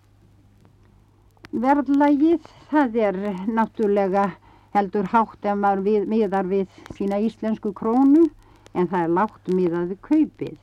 [1.55, 3.17] Verðlægið, það er
[3.47, 4.25] náttúrulega
[4.75, 8.25] heldur hátt ef maður við, miðar við sína íslensku krónu
[8.75, 10.57] en það er lágt miðað við kaupið.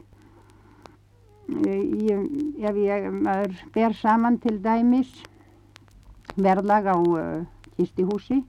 [1.65, 2.29] Ég,
[2.61, 5.11] ef ég maður ber saman til dæmis
[6.37, 7.43] verðlag á uh,
[7.77, 8.41] kistihúsi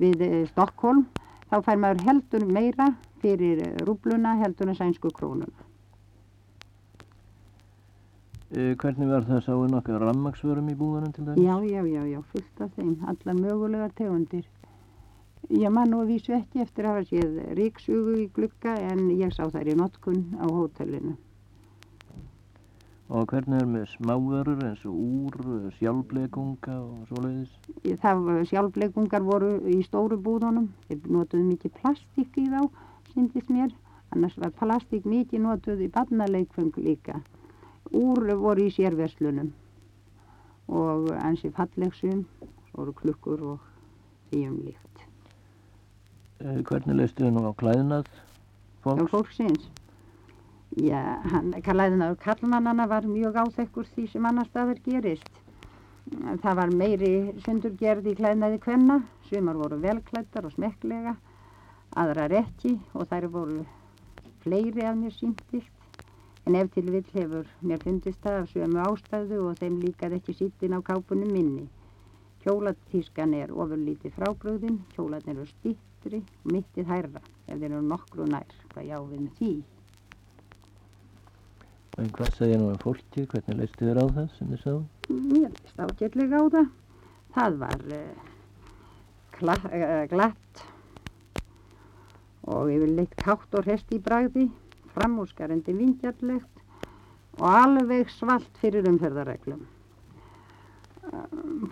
[0.00, 1.06] við uh, Stokkólm
[1.50, 2.90] þá fær maður heldur meira
[3.22, 5.69] fyrir uh, rúbluna heldur en sænsku krónuna.
[8.50, 11.44] Uh, hvernig var það sáinn okkar rammagsvörum í búðanum til dæmis?
[11.44, 14.48] Já, já, já, já, fullt af þeim, allar mögulegar tegundir.
[15.54, 19.44] Ég man að vísu ekki eftir að hafa séð ríksugu í glukka en ég sá
[19.54, 21.14] þær í notkun á hótelinu.
[23.10, 25.40] Og hvernig er með smávörur eins og úr,
[25.78, 27.56] sjálflegunga og svoleiðis?
[28.02, 30.72] Það sjálflegungar voru í stóru búðunum.
[30.86, 32.66] Þeir notuðu mikið plastík í þá,
[33.14, 33.74] syndist mér.
[34.10, 37.22] Annars var plastík mikið notuð í barnaleikfeng líka.
[37.96, 39.50] Úr voru í sérverslunum
[40.70, 42.22] og ansi fallegsum,
[42.76, 43.68] voru klukkur og
[44.30, 45.04] því um líkt.
[46.40, 48.10] Eh, hvernig leistu þið nú á klæðnað
[48.84, 49.02] fólks?
[49.02, 49.70] Já, fólksins.
[50.78, 51.00] Já,
[51.32, 55.40] hann, klæðinaður kallmannana var mjög áþekkur því sem annar staðar gerist.
[56.10, 57.10] Það var meiri
[57.44, 61.16] sundurgerð í klæðnaði kvenna, sumar voru velklættar og smekklega,
[61.98, 63.64] aðrar ekki og þær voru
[64.44, 65.79] fleiri af mér síndist.
[66.48, 70.32] En ef til vill hefur mér fundist það af sömu ástæðu og þeim líkað ekki
[70.38, 71.66] sittin á kápunum minni.
[72.40, 78.50] Kjólatískan er ofurlítið frábröðin, kjólat eru stittri og mittið hærra, ef þeir eru nokkru nær,
[78.72, 79.52] hvað já við með því.
[82.00, 83.20] En hvað segir nú um fólki?
[83.28, 84.82] Hvernig leistu þér á það sem þið sáðu?
[85.10, 86.66] Mér leist ágætlega á það.
[87.34, 88.30] Það var uh,
[90.10, 90.62] glatt
[92.50, 94.44] og yfirleitt kátt og hrest í bragði,
[95.00, 96.64] framúskarandi vingjarlegt
[97.40, 99.62] og alveg svalt fyrir umferðarreglum.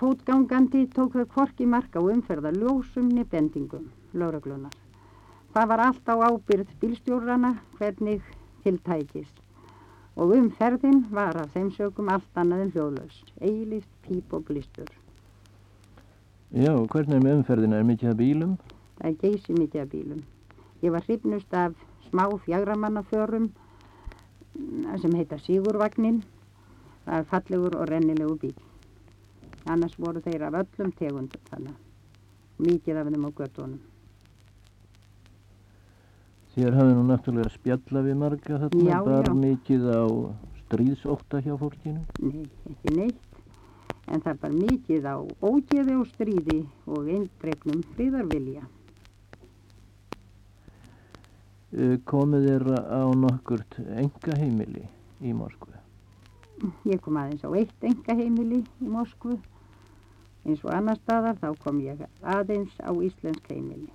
[0.01, 4.73] Fótgangandi tók þau kvorki marka á umferðarljósum nefndingum lauruglunar.
[5.53, 8.25] Það var allt á ábyrð bílstjórnana hvernig
[8.65, 9.45] tiltækist
[10.19, 14.89] og umferðin var af þeim sögum allt annað en hljóðlaus, eilist píp og blístur.
[16.51, 17.79] Já, hvernig er með umferðina?
[17.79, 18.57] Er mikið að bílum?
[18.99, 20.25] Það er geysi mikið að bílum.
[20.83, 21.77] Ég var hrifnust af
[22.09, 23.51] smá fjagramannaförum
[25.03, 26.23] sem heita Sigurvagnin.
[27.05, 28.57] Það er fallegur og rennilegu bíl.
[29.69, 31.77] Annars voru þeir af öllum tegundum þannig.
[32.59, 33.79] Mikið af þeim á göttunum.
[36.57, 39.35] Þér hafði nú náttúrulega spjalla við marga þarna, Já, bara já.
[39.39, 40.03] mikið á
[40.65, 42.01] stríðsótta hjá fólkinu.
[42.19, 43.21] Nei, ekki neitt.
[44.09, 48.65] En það er bara mikið á ógeði og stríði og eindreifnum friðarvilja.
[51.69, 54.87] Eh, Komið þér á nokkurt enga heimili
[55.21, 55.75] í Moskvu?
[56.89, 59.35] Ég kom aðeins á eitt enga heimili í Moskvu.
[60.49, 63.91] Eins og annar staðar þá kom ég aðeins á íslensk heimili.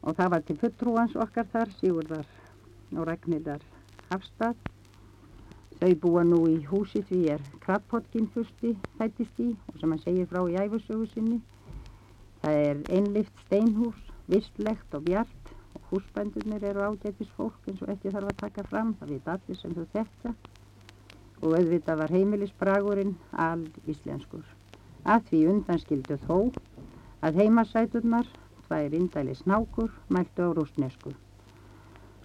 [0.00, 2.30] Og það var til fulltrúans okkar þar, Sigurðar
[2.96, 3.66] og Ragnhildar
[4.08, 4.56] Hafstad.
[5.82, 10.32] Þau búa nú í húsi því er Krabpotkin fyrsti fættist í og sem hann segir
[10.32, 11.42] frá í æfusögu sinni.
[12.40, 14.00] Það er einlift steinhús,
[14.32, 15.39] vistlegt og bjart
[15.90, 19.56] og húsbændurnir eru ágætis fólk eins og ekki þarf að taka fram, það veit allir
[19.58, 20.34] sem þau þekkja
[21.40, 24.44] og auðvitað var heimilisbragurinn all íslenskur.
[25.04, 26.36] Að því undanskildu þó
[27.26, 28.28] að heimasæturnar,
[28.68, 31.14] tvær indæli snákur, mæltu á rústnesku.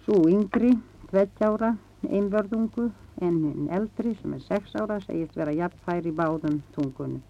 [0.04, 0.76] Svo yngri,
[1.10, 1.74] tveggjára,
[2.06, 7.22] einvörðungu, en hinn eldri sem er sex ára segist vera jafnfær í báðum tungunum.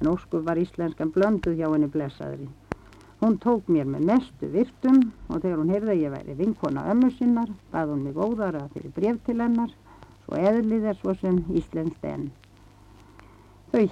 [0.00, 2.50] En óskur var íslenskan blönduð hjá henni blessaðri.
[3.20, 7.10] Hún tók mér með mestu virtum og þegar hún heyrði að ég væri vinkona ömmu
[7.18, 9.74] sinnar, bað hún mig óðara fyrir bref til hennar
[10.24, 12.30] svo eðlið er svo sem íslenskt enn.
[13.74, 13.82] Þau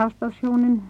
[0.00, 0.80] hafstafsjónin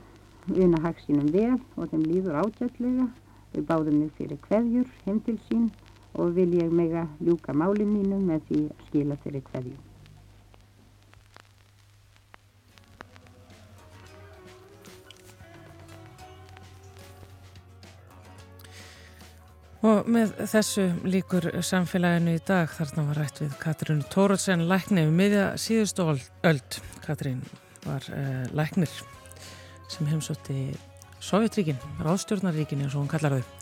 [0.55, 3.09] una hag sínum vel og þeim líður ágætlega.
[3.53, 5.69] Þau báðu mig fyrir kveðjur heim til sín
[6.15, 9.88] og vil ég mega ljúka máli mínu með því að skila fyrir kveðjum.
[19.89, 25.15] Og með þessu líkur samfélaginu í dag þarna var rætt við Katrín Tóratsen lækni við
[25.21, 26.79] miðja síðustu öld.
[27.07, 27.39] Katrín
[27.87, 28.93] var uh, læknir
[29.89, 30.75] sem heimsótti
[31.25, 33.57] Sovjetríkin, ráðstjórnaríkin eins og hún kallar þau.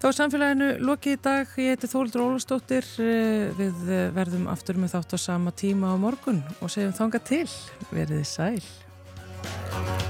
[0.00, 1.56] Þá er samfélaginu lokið í dag.
[1.60, 2.86] Ég heiti Þóldur Ólastóttir.
[3.60, 3.82] Við
[4.16, 7.44] verðum aftur með þátt á sama tíma á morgun og segjum þanga til.
[7.92, 10.09] Verðið sæl.